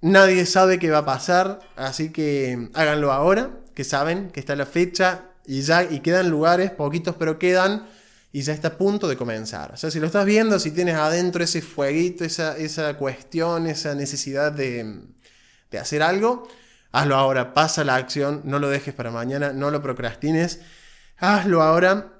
nadie 0.00 0.46
sabe 0.46 0.78
qué 0.78 0.90
va 0.90 0.98
a 0.98 1.04
pasar, 1.04 1.58
así 1.74 2.12
que 2.12 2.70
háganlo 2.74 3.10
ahora, 3.10 3.50
que 3.74 3.82
saben 3.82 4.30
que 4.30 4.38
está 4.38 4.54
la 4.54 4.66
fecha 4.66 5.30
y 5.46 5.62
ya 5.62 5.82
y 5.82 5.98
quedan 5.98 6.30
lugares, 6.30 6.70
poquitos 6.70 7.16
pero 7.18 7.40
quedan 7.40 7.88
y 8.30 8.42
ya 8.42 8.52
está 8.52 8.68
a 8.68 8.78
punto 8.78 9.08
de 9.08 9.16
comenzar. 9.16 9.72
O 9.72 9.76
sea, 9.76 9.90
si 9.90 9.98
lo 9.98 10.06
estás 10.06 10.26
viendo, 10.26 10.60
si 10.60 10.70
tienes 10.70 10.94
adentro 10.94 11.42
ese 11.42 11.60
fueguito, 11.60 12.24
esa, 12.24 12.56
esa 12.56 12.96
cuestión, 12.96 13.66
esa 13.66 13.96
necesidad 13.96 14.52
de, 14.52 15.00
de 15.72 15.78
hacer 15.78 16.02
algo, 16.02 16.46
hazlo 16.92 17.16
ahora, 17.16 17.52
pasa 17.52 17.82
la 17.82 17.96
acción, 17.96 18.42
no 18.44 18.60
lo 18.60 18.68
dejes 18.68 18.94
para 18.94 19.10
mañana, 19.10 19.52
no 19.52 19.72
lo 19.72 19.82
procrastines, 19.82 20.60
hazlo 21.18 21.62
ahora 21.62 22.14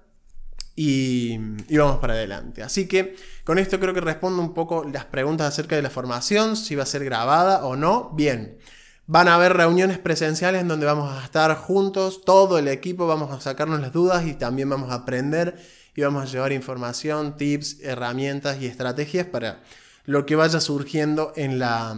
y, 0.76 1.38
vamos 1.76 1.98
para 1.98 2.14
adelante. 2.14 2.62
Así 2.62 2.87
que 2.88 3.16
con 3.44 3.59
esto 3.59 3.78
creo 3.78 3.94
que 3.94 4.00
respondo 4.00 4.42
un 4.42 4.54
poco 4.54 4.85
las 4.85 5.04
preguntas 5.04 5.48
acerca 5.48 5.76
de 5.76 5.83
la 5.83 5.90
formación, 5.90 6.57
si 6.57 6.74
va 6.74 6.83
a 6.83 6.87
ser 6.87 7.04
grabada 7.04 7.64
o 7.64 7.76
no. 7.76 8.11
Bien, 8.14 8.59
van 9.07 9.28
a 9.28 9.37
haber 9.37 9.54
reuniones 9.57 9.98
presenciales 9.98 10.62
en 10.62 10.68
donde 10.68 10.87
vamos 10.87 11.12
a 11.12 11.24
estar 11.24 11.54
juntos, 11.57 12.22
todo 12.24 12.59
el 12.59 12.68
equipo, 12.68 13.07
vamos 13.07 13.30
a 13.30 13.40
sacarnos 13.40 13.80
las 13.80 13.92
dudas 13.92 14.26
y 14.26 14.35
también 14.35 14.68
vamos 14.68 14.90
a 14.90 14.94
aprender 14.94 15.57
y 15.94 16.02
vamos 16.02 16.24
a 16.24 16.26
llevar 16.26 16.52
información, 16.52 17.37
tips, 17.37 17.80
herramientas 17.83 18.61
y 18.61 18.66
estrategias 18.66 19.26
para 19.26 19.62
lo 20.07 20.26
que 20.26 20.35
vaya 20.35 20.61
surgiendo 20.61 21.33
en, 21.37 21.61
la, 21.61 21.96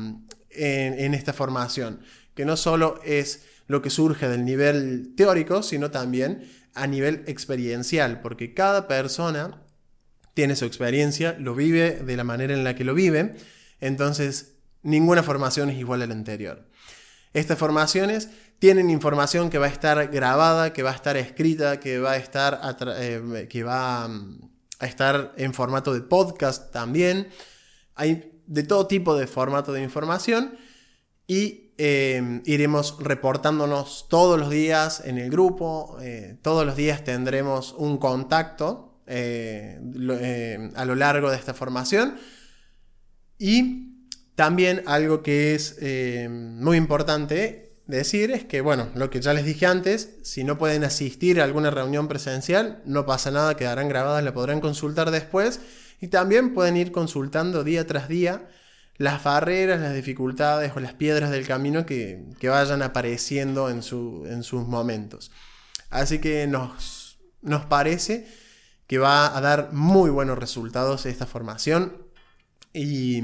en 0.50 1.14
esta 1.14 1.32
formación, 1.32 2.00
que 2.34 2.44
no 2.44 2.58
solo 2.58 3.00
es 3.04 3.46
lo 3.66 3.82
que 3.82 3.90
surge 3.90 4.28
del 4.28 4.44
nivel 4.44 5.14
teórico, 5.16 5.62
sino 5.62 5.90
también 5.90 6.48
a 6.74 6.86
nivel 6.86 7.24
experiencial, 7.26 8.20
porque 8.20 8.54
cada 8.54 8.86
persona 8.86 9.62
tiene 10.34 10.56
su 10.56 10.66
experiencia, 10.66 11.36
lo 11.38 11.54
vive 11.54 11.92
de 11.92 12.16
la 12.16 12.24
manera 12.24 12.52
en 12.52 12.64
la 12.64 12.74
que 12.74 12.84
lo 12.84 12.94
vive, 12.94 13.36
entonces 13.80 14.56
ninguna 14.82 15.22
formación 15.22 15.70
es 15.70 15.78
igual 15.78 16.02
a 16.02 16.06
la 16.06 16.14
anterior. 16.14 16.68
Estas 17.32 17.58
formaciones 17.58 18.30
tienen 18.58 18.88
información 18.90 19.50
que 19.50 19.58
va 19.58 19.66
a 19.66 19.70
estar 19.70 20.08
grabada, 20.08 20.72
que 20.72 20.82
va 20.82 20.90
a 20.90 20.94
estar 20.94 21.16
escrita, 21.16 21.80
que 21.80 21.98
va 21.98 22.12
a 22.12 22.16
estar, 22.16 22.60
eh, 22.98 23.46
que 23.50 23.62
va 23.62 24.08
mm, 24.08 24.50
a 24.78 24.86
estar 24.86 25.34
en 25.36 25.52
formato 25.52 25.92
de 25.92 26.00
podcast 26.00 26.72
también. 26.72 27.28
Hay 27.94 28.40
de 28.46 28.62
todo 28.62 28.86
tipo 28.86 29.16
de 29.16 29.26
formato 29.26 29.72
de 29.72 29.82
información 29.82 30.56
y 31.26 31.65
Em, 31.78 32.40
iremos 32.46 32.96
reportándonos 33.00 34.06
todos 34.08 34.40
los 34.40 34.48
días 34.48 35.02
en 35.04 35.18
el 35.18 35.30
grupo, 35.30 35.98
eh, 36.00 36.38
todos 36.40 36.64
los 36.64 36.74
días 36.74 37.04
tendremos 37.04 37.74
un 37.76 37.98
contacto 37.98 39.02
eh, 39.06 39.78
eh, 40.10 40.70
a 40.74 40.84
lo 40.86 40.94
largo 40.94 41.30
de 41.30 41.36
esta 41.36 41.52
formación. 41.52 42.16
Y 43.38 44.06
también 44.36 44.84
algo 44.86 45.22
que 45.22 45.54
es 45.54 45.76
muy 46.30 46.78
importante 46.78 47.74
decir 47.86 48.30
es 48.30 48.44
que, 48.46 48.62
bueno, 48.62 48.88
lo 48.94 49.10
que 49.10 49.20
ya 49.20 49.34
les 49.34 49.44
dije 49.44 49.66
antes, 49.66 50.16
si 50.22 50.44
no 50.44 50.56
pueden 50.56 50.82
asistir 50.82 51.42
a 51.42 51.44
alguna 51.44 51.70
reunión 51.70 52.08
presencial, 52.08 52.80
no 52.86 53.04
pasa 53.04 53.30
nada, 53.30 53.54
quedarán 53.54 53.90
grabadas, 53.90 54.24
la 54.24 54.32
podrán 54.32 54.62
consultar 54.62 55.10
después. 55.10 55.60
Y 56.00 56.08
también 56.08 56.54
pueden 56.54 56.78
ir 56.78 56.90
consultando 56.90 57.64
día 57.64 57.86
tras 57.86 58.08
día 58.08 58.48
las 58.98 59.22
barreras, 59.22 59.80
las 59.80 59.94
dificultades 59.94 60.72
o 60.74 60.80
las 60.80 60.94
piedras 60.94 61.30
del 61.30 61.46
camino 61.46 61.84
que, 61.86 62.24
vayan 62.42 62.82
apareciendo 62.82 63.68
en, 63.68 63.76
en, 63.78 64.42
sus 64.42 64.66
momentos. 64.66 65.30
Así 65.90 66.18
que 66.18 66.46
nos, 66.46 67.18
nos 67.42 67.66
parece 67.66 68.26
que 68.86 68.98
va 68.98 69.36
a 69.36 69.40
dar 69.40 69.72
muy 69.72 70.10
buenos 70.10 70.38
resultados 70.38 71.06
esta 71.06 71.26
formación 71.26 72.06
y, 72.72 73.22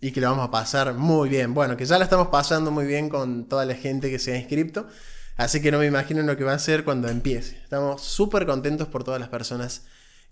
y, 0.00 0.12
que 0.12 0.20
la 0.20 0.30
vamos 0.30 0.48
a 0.48 0.50
pasar 0.50 0.94
muy 0.94 1.28
bien. 1.28 1.54
Bueno, 1.54 1.76
que 1.76 1.86
ya 1.86 1.98
la 1.98 2.04
estamos 2.04 2.28
pasando 2.28 2.70
muy 2.70 2.86
bien 2.86 3.08
con 3.08 3.48
toda 3.48 3.64
la 3.64 3.74
gente 3.74 4.10
que 4.10 4.18
se 4.18 4.32
ha 4.32 4.38
inscrito, 4.38 4.88
así 5.36 5.60
que 5.60 5.70
no 5.70 5.78
me 5.78 5.86
imagino 5.86 6.22
lo 6.22 6.36
que 6.36 6.44
va 6.44 6.54
a 6.54 6.58
ser 6.58 6.84
cuando 6.84 7.08
empiece. 7.08 7.56
Estamos 7.62 8.02
súper 8.02 8.46
contentos 8.46 8.88
por 8.88 9.04
todas 9.04 9.20
las 9.20 9.28
personas 9.28 9.82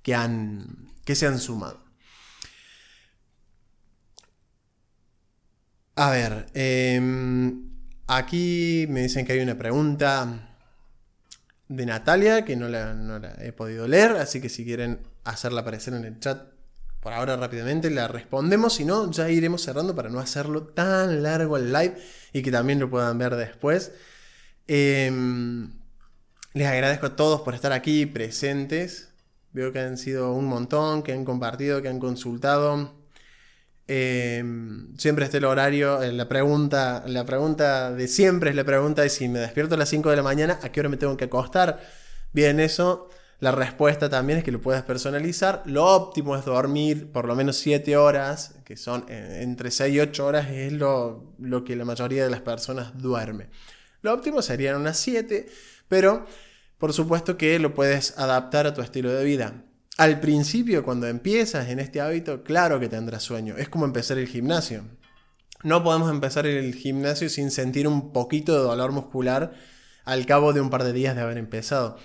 que, 0.02 0.14
han, 0.14 0.92
que 1.04 1.14
se 1.14 1.26
han 1.26 1.38
sumado. 1.38 1.85
A 5.98 6.10
ver, 6.10 6.46
em, 6.52 7.70
aquí 8.06 8.86
me 8.90 9.00
dicen 9.00 9.24
que 9.24 9.32
hay 9.32 9.40
una 9.40 9.56
pregunta 9.56 10.54
de 11.68 11.86
Natalia 11.86 12.44
que 12.44 12.54
no 12.54 12.68
la, 12.68 13.34
he 13.40 13.52
podido 13.52 13.88
leer, 13.88 14.12
así 14.12 14.42
que 14.42 14.50
si 14.50 14.66
quieren 14.66 15.00
hacerla 15.24 15.62
aparecer 15.62 15.94
en 15.94 16.04
el 16.04 16.20
chat 16.20 16.48
por 17.00 17.14
ahora 17.14 17.36
rápidamente 17.36 17.88
la 17.90 18.08
respondemos, 18.08 18.74
si 18.74 18.84
no 18.84 19.10
ya 19.10 19.30
iremos 19.30 19.62
cerrando 19.62 19.94
para 19.94 20.10
no 20.10 20.18
hacerlo 20.20 20.64
tan 20.64 21.22
largo 21.22 21.56
el 21.56 21.72
live 21.72 21.96
y 22.34 22.42
que 22.42 22.50
también 22.50 22.78
lo 22.78 22.90
puedan 22.90 23.16
ver 23.16 23.34
después. 23.36 23.92
Em, 24.66 25.72
les 26.52 26.66
agradezco 26.68 27.06
a 27.06 27.16
todos 27.16 27.40
por 27.40 27.54
estar 27.54 27.72
aquí 27.72 28.04
presentes. 28.04 29.08
Veo 29.52 29.72
que 29.72 29.78
han 29.80 29.96
sido 29.96 30.32
un 30.32 30.44
montón, 30.44 31.02
que 31.02 31.12
han 31.12 31.24
compartido, 31.24 31.80
que 31.80 31.88
han 31.88 32.00
consultado. 32.00 32.95
Em, 33.88 34.96
siempre 34.98 35.24
está 35.24 35.38
el 35.38 35.44
horario, 35.44 36.02
eh, 36.02 36.12
la 36.12 36.28
pregunta, 36.28 37.04
la 37.06 37.24
pregunta 37.24 37.92
de 37.92 38.08
siempre 38.08 38.50
es 38.50 38.56
la 38.56 38.64
pregunta 38.64 39.02
de 39.02 39.08
si 39.08 39.28
me 39.28 39.38
despierto 39.38 39.76
a 39.76 39.78
las 39.78 39.88
5 39.88 40.10
de 40.10 40.16
la 40.16 40.24
mañana, 40.24 40.58
¿a 40.62 40.70
qué 40.70 40.80
hora 40.80 40.88
me 40.88 40.96
tengo 40.96 41.16
que 41.16 41.26
acostar? 41.26 41.80
Bien, 42.32 42.58
eso, 42.58 43.08
la 43.38 43.52
respuesta 43.52 44.10
también 44.10 44.38
es 44.40 44.44
que 44.44 44.50
lo 44.50 44.60
puedes 44.60 44.82
personalizar. 44.82 45.62
Lo 45.66 45.84
óptimo 45.84 46.36
es 46.36 46.44
dormir 46.44 47.12
por 47.12 47.26
lo 47.26 47.36
menos 47.36 47.58
7 47.58 47.96
horas, 47.96 48.56
que 48.64 48.76
son 48.76 49.04
eh, 49.08 49.40
entre 49.42 49.70
6 49.70 49.94
y 49.94 50.00
8 50.00 50.26
horas, 50.26 50.48
es 50.50 50.72
lo, 50.72 51.34
lo 51.38 51.62
que 51.62 51.76
la 51.76 51.84
mayoría 51.84 52.24
de 52.24 52.30
las 52.30 52.40
personas 52.40 53.00
duerme. 53.00 53.50
Lo 54.02 54.12
óptimo 54.12 54.42
serían 54.42 54.76
unas 54.76 54.98
7, 54.98 55.46
pero 55.88 56.26
por 56.78 56.92
supuesto 56.92 57.36
que 57.36 57.58
lo 57.60 57.72
puedes 57.72 58.18
adaptar 58.18 58.66
a 58.66 58.74
tu 58.74 58.82
estilo 58.82 59.12
de 59.12 59.24
vida. 59.24 59.65
Al 59.98 60.20
principio, 60.20 60.84
cuando 60.84 61.06
empiezas 61.06 61.68
en 61.68 61.78
este 61.78 62.02
hábito, 62.02 62.42
claro 62.42 62.78
que 62.78 62.88
tendrás 62.88 63.22
sueño. 63.22 63.56
Es 63.56 63.70
como 63.70 63.86
empezar 63.86 64.18
el 64.18 64.28
gimnasio. 64.28 64.84
No 65.62 65.82
podemos 65.82 66.10
empezar 66.10 66.46
el 66.46 66.74
gimnasio 66.74 67.30
sin 67.30 67.50
sentir 67.50 67.88
un 67.88 68.12
poquito 68.12 68.52
de 68.52 68.58
dolor 68.58 68.92
muscular 68.92 69.54
al 70.04 70.26
cabo 70.26 70.52
de 70.52 70.60
un 70.60 70.68
par 70.68 70.84
de 70.84 70.92
días 70.92 71.16
de 71.16 71.22
haber 71.22 71.38
empezado. 71.38 71.96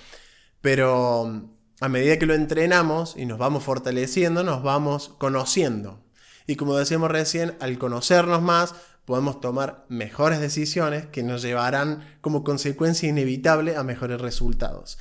Pero 0.62 1.50
a 1.82 1.90
medida 1.90 2.18
que 2.18 2.26
lo 2.26 2.34
entrenamos 2.34 3.16
y 3.18 3.26
nos 3.26 3.38
vamos 3.38 3.64
fortaleciendo, 3.64 4.44
nos 4.44 4.64
vamos 4.64 5.10
conociendo. 5.18 6.02
Y 6.48 6.56
como 6.56 6.78
decíamos 6.78 7.12
recién, 7.12 7.56
al 7.60 7.78
conocernos 7.78 8.42
más, 8.42 8.74
podemos 9.06 9.42
tomar 9.42 9.86
mejores 9.90 10.40
decisiones 10.40 11.08
que 11.08 11.24
nos 11.24 11.42
llevarán 11.42 12.18
como 12.22 12.44
consecuencia 12.44 13.10
inevitable 13.10 13.76
a 13.76 13.84
mejores 13.84 14.22
resultados. 14.22 14.98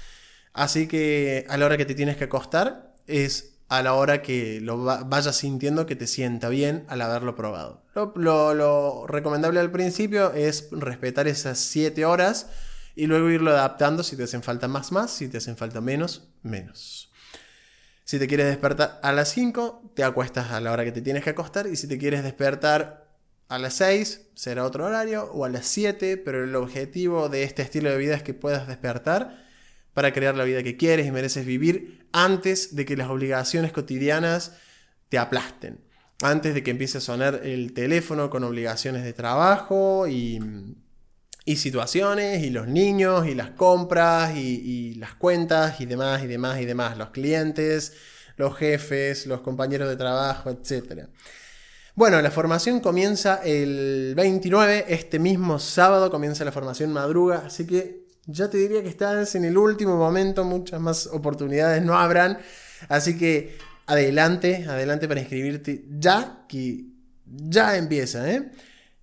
Así 0.52 0.88
que 0.88 1.46
a 1.48 1.56
la 1.56 1.66
hora 1.66 1.76
que 1.76 1.84
te 1.84 1.94
tienes 1.94 2.16
que 2.16 2.24
acostar 2.24 2.94
es 3.06 3.50
a 3.70 3.84
la 3.84 3.94
hora 3.94 4.20
que 4.20 4.60
lo 4.60 4.78
vayas 4.78 5.36
sintiendo 5.36 5.86
que 5.86 5.94
te 5.94 6.08
sienta 6.08 6.48
bien 6.48 6.84
al 6.88 7.00
haberlo 7.02 7.36
probado. 7.36 7.84
Lo, 8.16 9.06
recomendable 9.06 9.60
al 9.60 9.70
principio 9.70 10.32
es 10.32 10.68
respetar 10.72 11.28
esas 11.28 11.58
7 11.60 12.04
horas 12.04 12.48
y 12.96 13.06
luego 13.06 13.30
irlo 13.30 13.52
adaptando 13.52 14.02
si 14.02 14.16
te 14.16 14.24
hacen 14.24 14.42
falta 14.42 14.66
más, 14.66 14.90
más, 14.90 15.12
si 15.12 15.28
te 15.28 15.38
hacen 15.38 15.56
falta 15.56 15.80
menos, 15.80 16.28
menos. 16.42 17.12
Si 18.04 18.18
te 18.18 18.26
quieres 18.26 18.46
despertar 18.46 18.98
a 19.04 19.12
las 19.12 19.28
5, 19.28 19.92
te 19.94 20.02
acuestas 20.02 20.50
a 20.50 20.60
la 20.60 20.72
hora 20.72 20.84
que 20.84 20.90
te 20.90 21.00
tienes 21.00 21.22
que 21.22 21.30
acostar 21.30 21.68
y 21.68 21.76
si 21.76 21.86
te 21.86 21.96
quieres 21.96 22.24
despertar 22.24 23.08
a 23.46 23.58
las 23.58 23.74
6, 23.74 24.30
será 24.34 24.64
otro 24.64 24.86
horario 24.86 25.30
o 25.32 25.44
a 25.44 25.48
las 25.48 25.66
7, 25.66 26.16
pero 26.16 26.42
el 26.42 26.56
objetivo 26.56 27.28
de 27.28 27.44
este 27.44 27.62
estilo 27.62 27.88
de 27.88 27.98
vida 27.98 28.16
es 28.16 28.24
que 28.24 28.34
puedas 28.34 28.66
despertar 28.66 29.48
para 29.94 30.12
crear 30.12 30.34
la 30.34 30.44
vida 30.44 30.62
que 30.62 30.76
quieres 30.76 31.06
y 31.06 31.10
mereces 31.10 31.44
vivir 31.44 32.06
antes 32.12 32.76
de 32.76 32.84
que 32.84 32.96
las 32.96 33.10
obligaciones 33.10 33.72
cotidianas 33.72 34.52
te 35.08 35.18
aplasten. 35.18 35.80
Antes 36.22 36.54
de 36.54 36.62
que 36.62 36.70
empiece 36.70 36.98
a 36.98 37.00
sonar 37.00 37.40
el 37.44 37.72
teléfono 37.72 38.28
con 38.30 38.44
obligaciones 38.44 39.04
de 39.04 39.12
trabajo 39.12 40.06
y, 40.06 40.38
situaciones, 41.56 42.44
y 42.44 42.50
los 42.50 42.68
niños, 42.68 43.26
y 43.26 43.34
las 43.34 43.50
compras, 43.50 44.36
y, 44.36 44.94
las 44.94 45.14
cuentas, 45.14 45.80
y 45.80 45.86
demás, 45.86 46.22
y 46.22 46.26
demás, 46.26 46.60
y 46.60 46.64
demás. 46.64 46.96
Los 46.96 47.10
clientes, 47.10 47.94
los 48.36 48.56
jefes, 48.56 49.26
los 49.26 49.40
compañeros 49.40 49.88
de 49.88 49.96
trabajo, 49.96 50.50
etc. 50.50 51.08
Bueno, 51.94 52.20
la 52.22 52.30
formación 52.30 52.80
comienza 52.80 53.40
el 53.42 54.14
29, 54.14 54.86
este 54.88 55.18
mismo 55.18 55.58
sábado 55.58 56.10
comienza 56.10 56.44
la 56.44 56.52
formación 56.52 56.92
madruga, 56.92 57.42
así 57.46 57.66
que 57.66 57.99
ya 58.30 58.48
te 58.48 58.58
diría 58.58 58.82
que 58.82 58.88
estás 58.88 59.34
en 59.34 59.44
el 59.44 59.56
último 59.56 59.96
momento, 59.96 60.44
muchas 60.44 60.80
más 60.80 61.06
oportunidades 61.06 61.82
no 61.82 61.98
habrán. 61.98 62.38
Así 62.88 63.16
que 63.18 63.58
adelante, 63.86 64.66
adelante 64.68 65.08
para 65.08 65.20
inscribirte 65.20 65.84
ya, 65.98 66.44
que 66.48 66.84
ya 67.26 67.76
empieza. 67.76 68.30
¿eh? 68.30 68.50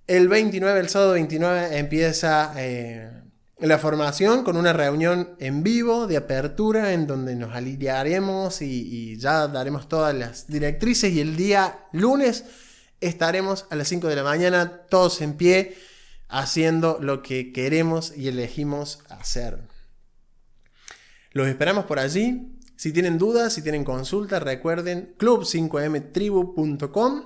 El 0.07 0.27
29, 0.27 0.79
el 0.79 0.89
sábado 0.89 1.13
29, 1.13 1.77
empieza 1.77 2.53
eh, 2.57 3.11
la 3.59 3.77
formación 3.77 4.43
con 4.43 4.57
una 4.57 4.73
reunión 4.73 5.35
en 5.39 5.63
vivo 5.63 6.07
de 6.07 6.17
apertura 6.17 6.93
en 6.93 7.07
donde 7.07 7.35
nos 7.35 7.53
alinearemos 7.53 8.61
y, 8.61 9.11
y 9.13 9.17
ya 9.17 9.47
daremos 9.47 9.89
todas 9.89 10.15
las 10.15 10.47
directrices. 10.47 11.11
Y 11.11 11.19
el 11.19 11.35
día 11.35 11.85
lunes 11.91 12.45
estaremos 13.01 13.65
a 13.69 13.75
las 13.75 13.87
5 13.87 14.07
de 14.07 14.15
la 14.15 14.23
mañana, 14.23 14.81
todos 14.89 15.21
en 15.21 15.33
pie 15.33 15.75
haciendo 16.29 16.97
lo 17.01 17.21
que 17.21 17.53
queremos 17.53 18.15
y 18.15 18.27
elegimos 18.27 19.03
hacer. 19.09 19.59
Los 21.31 21.47
esperamos 21.47 21.85
por 21.85 21.99
allí. 21.99 22.53
Si 22.75 22.91
tienen 22.91 23.17
dudas, 23.17 23.53
si 23.53 23.61
tienen 23.61 23.83
consultas, 23.83 24.43
recuerden 24.43 25.15
club5mtribu.com. 25.17 27.23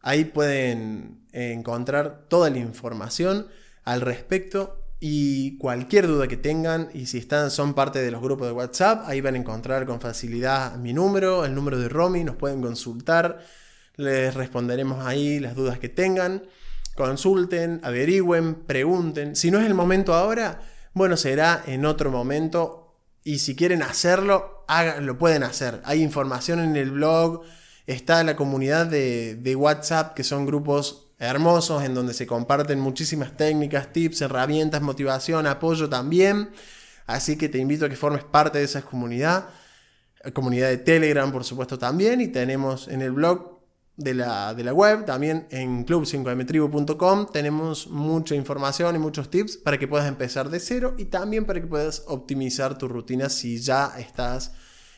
Ahí 0.00 0.24
pueden 0.26 1.24
encontrar 1.32 2.26
toda 2.28 2.50
la 2.50 2.58
información 2.58 3.48
al 3.84 4.00
respecto 4.00 4.80
Y 5.06 5.58
cualquier 5.58 6.06
duda 6.06 6.28
que 6.28 6.38
tengan, 6.38 6.88
y 6.94 7.04
si 7.04 7.18
están, 7.18 7.50
son 7.50 7.74
parte 7.74 8.00
de 8.00 8.10
los 8.10 8.22
grupos 8.22 8.46
de 8.46 8.54
WhatsApp, 8.54 9.06
ahí 9.06 9.20
van 9.20 9.34
a 9.34 9.38
encontrar 9.38 9.84
con 9.84 10.00
facilidad 10.00 10.76
mi 10.76 10.94
número, 10.94 11.44
el 11.44 11.54
número 11.54 11.78
de 11.78 11.90
Romy, 11.90 12.24
nos 12.24 12.36
pueden 12.36 12.62
consultar, 12.62 13.44
les 13.96 14.32
responderemos 14.32 15.04
ahí 15.04 15.40
las 15.40 15.56
dudas 15.56 15.78
que 15.78 15.90
tengan. 15.90 16.44
Consulten, 16.94 17.80
averigüen, 17.82 18.54
pregunten. 18.54 19.34
Si 19.36 19.50
no 19.50 19.58
es 19.60 19.66
el 19.66 19.74
momento 19.74 20.14
ahora, 20.14 20.60
bueno, 20.92 21.16
será 21.16 21.62
en 21.66 21.84
otro 21.86 22.10
momento. 22.10 22.94
Y 23.24 23.38
si 23.38 23.56
quieren 23.56 23.82
hacerlo, 23.82 24.64
lo 25.00 25.18
pueden 25.18 25.42
hacer. 25.42 25.80
Hay 25.84 26.02
información 26.02 26.60
en 26.60 26.76
el 26.76 26.90
blog, 26.92 27.42
está 27.86 28.22
la 28.22 28.36
comunidad 28.36 28.86
de, 28.86 29.34
de 29.34 29.56
WhatsApp, 29.56 30.14
que 30.14 30.24
son 30.24 30.46
grupos 30.46 31.04
hermosos 31.18 31.82
en 31.84 31.94
donde 31.94 32.14
se 32.14 32.26
comparten 32.26 32.80
muchísimas 32.80 33.36
técnicas, 33.36 33.92
tips, 33.92 34.22
herramientas, 34.22 34.82
motivación, 34.82 35.46
apoyo 35.46 35.88
también. 35.88 36.50
Así 37.06 37.36
que 37.36 37.48
te 37.48 37.58
invito 37.58 37.86
a 37.86 37.88
que 37.88 37.96
formes 37.96 38.24
parte 38.24 38.58
de 38.58 38.64
esa 38.64 38.82
comunidad. 38.82 39.48
Comunidad 40.32 40.68
de 40.68 40.78
Telegram, 40.78 41.30
por 41.30 41.44
supuesto, 41.44 41.78
también. 41.78 42.20
Y 42.20 42.28
tenemos 42.28 42.88
en 42.88 43.02
el 43.02 43.12
blog 43.12 43.53
de 43.96 44.14
la, 44.14 44.54
de 44.54 44.64
la 44.64 44.72
web, 44.72 45.04
también 45.04 45.46
en 45.50 45.86
club5mtribu.com, 45.86 47.26
tenemos 47.32 47.88
mucha 47.88 48.34
información 48.34 48.96
y 48.96 48.98
muchos 48.98 49.30
tips 49.30 49.56
para 49.56 49.78
que 49.78 49.86
puedas 49.86 50.08
empezar 50.08 50.50
de 50.50 50.60
cero 50.60 50.94
y 50.98 51.06
también 51.06 51.44
para 51.44 51.60
que 51.60 51.66
puedas 51.66 52.02
optimizar 52.06 52.76
tu 52.76 52.88
rutina 52.88 53.28
si 53.28 53.58
ya 53.60 53.92
estás 53.98 54.52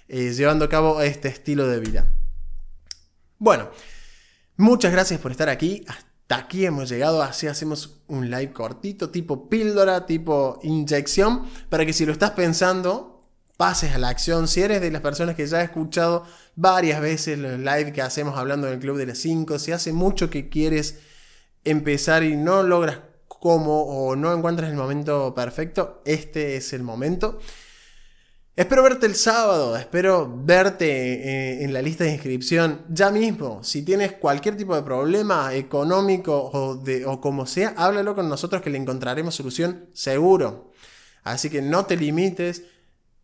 eh, 0.09 0.33
llevando 0.33 0.65
a 0.65 0.69
cabo 0.69 1.01
este 1.03 1.29
estilo 1.29 1.69
de 1.69 1.81
vida. 1.81 2.13
Bueno, 3.39 3.69
muchas 4.57 4.93
gracias 4.93 5.21
por 5.21 5.31
estar 5.31 5.49
aquí 5.49 5.85
aquí 6.35 6.67
hemos 6.67 6.89
llegado, 6.89 7.23
así 7.23 7.47
hacemos 7.47 8.01
un 8.09 8.31
live 8.31 8.53
cortito, 8.53 9.11
tipo 9.11 9.49
píldora, 9.49 10.07
tipo 10.07 10.59
inyección, 10.63 11.47
para 11.69 11.87
que 11.87 11.93
si 11.93 12.05
lo 12.05 12.13
estás 12.13 12.33
pensando, 12.33 13.25
pases 13.57 13.95
a 13.95 13.99
la 13.99 14.09
acción. 14.09 14.49
Si 14.49 14.63
eres 14.63 14.81
de 14.81 14.91
las 14.91 15.03
personas 15.03 15.37
que 15.37 15.47
ya 15.47 15.59
ha 15.59 15.63
escuchado 15.63 16.25
varias 16.57 17.01
veces 17.01 17.39
los 17.39 17.59
live 17.59 17.93
que 17.93 18.03
hacemos 18.03 18.37
hablando 18.37 18.67
del 18.67 18.81
Club 18.81 18.97
de 18.97 19.07
las 19.07 19.19
5, 19.19 19.59
si 19.59 19.73
hace 19.73 19.93
mucho 19.93 20.31
que 20.31 20.49
quieres 20.49 20.99
empezar 21.65 22.25
y 22.25 22.37
no 22.37 22.63
logras 22.63 22.99
cómo 23.29 23.83
o 23.83 24.17
no 24.17 24.35
encuentras 24.35 24.71
el 24.71 24.77
momento 24.77 25.35
perfecto, 25.35 26.03
este 26.05 26.57
es 26.57 26.73
el 26.73 26.83
momento. 26.83 27.39
Espero 28.57 28.83
verte 28.83 29.05
el 29.05 29.17
sábado, 29.17 29.77
espero 29.77 30.33
verte 30.35 30.87
eh, 30.87 31.63
en 31.63 31.75
la 31.75 31.83
lista 31.83 32.05
de 32.05 32.13
inscripción 32.13 32.87
ya 32.89 33.11
mismo. 33.11 33.63
Si 33.63 33.83
tienes 33.83 34.13
cualquier 34.13 34.57
tipo 34.57 34.75
de 34.75 34.83
problema 34.83 35.55
económico 35.55 36.51
o, 36.55 36.75
de, 36.75 37.05
o 37.05 37.21
como 37.21 37.45
sea, 37.45 37.75
háblalo 37.77 38.15
con 38.15 38.31
nosotros 38.31 38.63
que 38.63 38.71
le 38.71 38.79
encontraremos 38.79 39.35
solución 39.35 39.91
seguro. 39.93 40.73
Así 41.23 41.51
que 41.51 41.61
no 41.61 41.85
te 41.85 41.99
limites, 41.99 42.63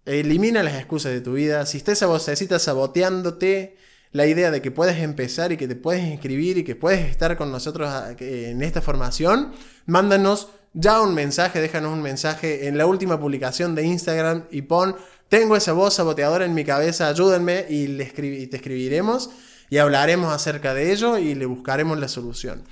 elimina 0.06 0.62
las 0.62 0.74
excusas 0.74 1.12
de 1.12 1.20
tu 1.20 1.34
vida. 1.34 1.66
Si 1.66 1.78
estás 1.78 1.98
esa 1.98 2.06
vocecita 2.06 2.58
saboteándote 2.58 3.76
la 4.12 4.26
idea 4.26 4.50
de 4.50 4.60
que 4.60 4.70
puedes 4.70 4.98
empezar 4.98 5.52
y 5.52 5.56
que 5.56 5.68
te 5.68 5.76
puedes 5.76 6.04
inscribir 6.04 6.58
y 6.58 6.64
que 6.64 6.76
puedes 6.76 7.08
estar 7.08 7.36
con 7.36 7.50
nosotros 7.50 7.88
ah, 7.90 8.14
en 8.18 8.62
esta 8.62 8.82
formación, 8.82 9.52
mándanos 9.86 10.48
ya 10.74 11.00
un 11.00 11.14
mensaje, 11.14 11.60
déjanos 11.60 11.92
un 11.92 12.02
mensaje 12.02 12.66
en 12.66 12.78
la 12.78 12.86
última 12.86 13.20
publicación 13.20 13.74
de 13.74 13.84
Instagram 13.84 14.44
y 14.50 14.62
pon 14.62 14.96
tengo 15.28 15.56
esa 15.56 15.72
voz 15.72 15.94
saboteadora 15.94 16.44
en 16.44 16.52
mi 16.52 16.62
cabeza, 16.62 17.08
ayúdenme 17.08 17.64
y, 17.70 17.86
le 17.86 18.04
te 18.04 18.56
escribiremos 18.56 19.30
y 19.70 19.78
hablaremos 19.78 20.30
acerca 20.30 20.74
de 20.74 20.92
ello 20.92 21.16
y 21.16 21.34
le 21.34 21.46
buscaremos 21.46 21.98
la 21.98 22.08
solución. 22.08 22.64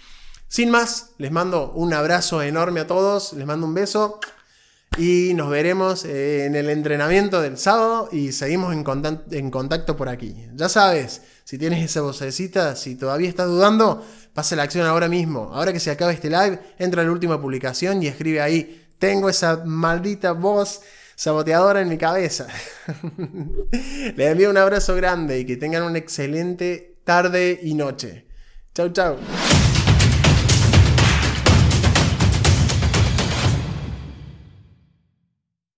Sin 0.46 0.70
más, 0.70 1.12
les 1.16 1.30
mando 1.30 1.72
un 1.72 1.94
abrazo 1.94 2.42
enorme 2.42 2.80
a 2.80 2.86
todos, 2.86 3.32
les 3.32 3.46
mando 3.46 3.66
un 3.66 3.72
beso 3.72 4.20
y 4.98 5.34
nos 5.34 5.50
veremos 5.50 6.04
eh, 6.04 6.46
en 6.46 6.56
el 6.56 6.68
entrenamiento 6.68 7.40
del 7.40 7.56
sábado 7.58 8.08
y 8.12 8.32
seguimos 8.32 8.72
en 8.72 8.84
contacto, 8.84 9.92
en 9.92 9.96
por 9.96 10.08
aquí. 10.08 10.46
Ya 10.54 10.68
sabes, 10.68 11.22
si 11.44 11.58
tienes 11.58 11.82
esa 11.84 12.00
vocecita, 12.02 12.76
si 12.76 12.96
todavía 12.96 13.28
estás 13.28 13.46
dudando, 13.46 14.04
pasa 14.34 14.56
la 14.56 14.64
acción 14.64 14.86
ahora 14.86 15.08
mismo. 15.08 15.50
Ahora 15.52 15.72
que 15.72 15.80
se 15.80 15.90
acabe 15.90 16.14
este 16.14 16.28
live, 16.28 16.58
entra 16.78 17.02
a 17.02 17.04
la 17.04 17.12
última 17.12 17.40
publicación 17.40 18.02
y 18.02 18.08
escribe 18.08 18.40
ahí, 18.40 18.88
tengo 18.98 19.28
esa 19.28 19.62
maldita 19.64 20.32
voz 20.32 20.82
saboteadora 21.14 21.80
en 21.80 21.88
mi 21.88 21.98
cabeza. 21.98 22.46
Les 24.16 24.30
envío 24.30 24.50
un 24.50 24.56
abrazo 24.56 24.94
grande 24.96 25.38
y 25.38 25.44
que 25.44 25.56
tengan 25.56 25.84
una 25.84 25.98
excelente 25.98 26.98
tarde 27.04 27.60
y 27.62 27.74
noche. 27.74 28.26
Chau, 28.74 28.90
chau. 28.90 29.16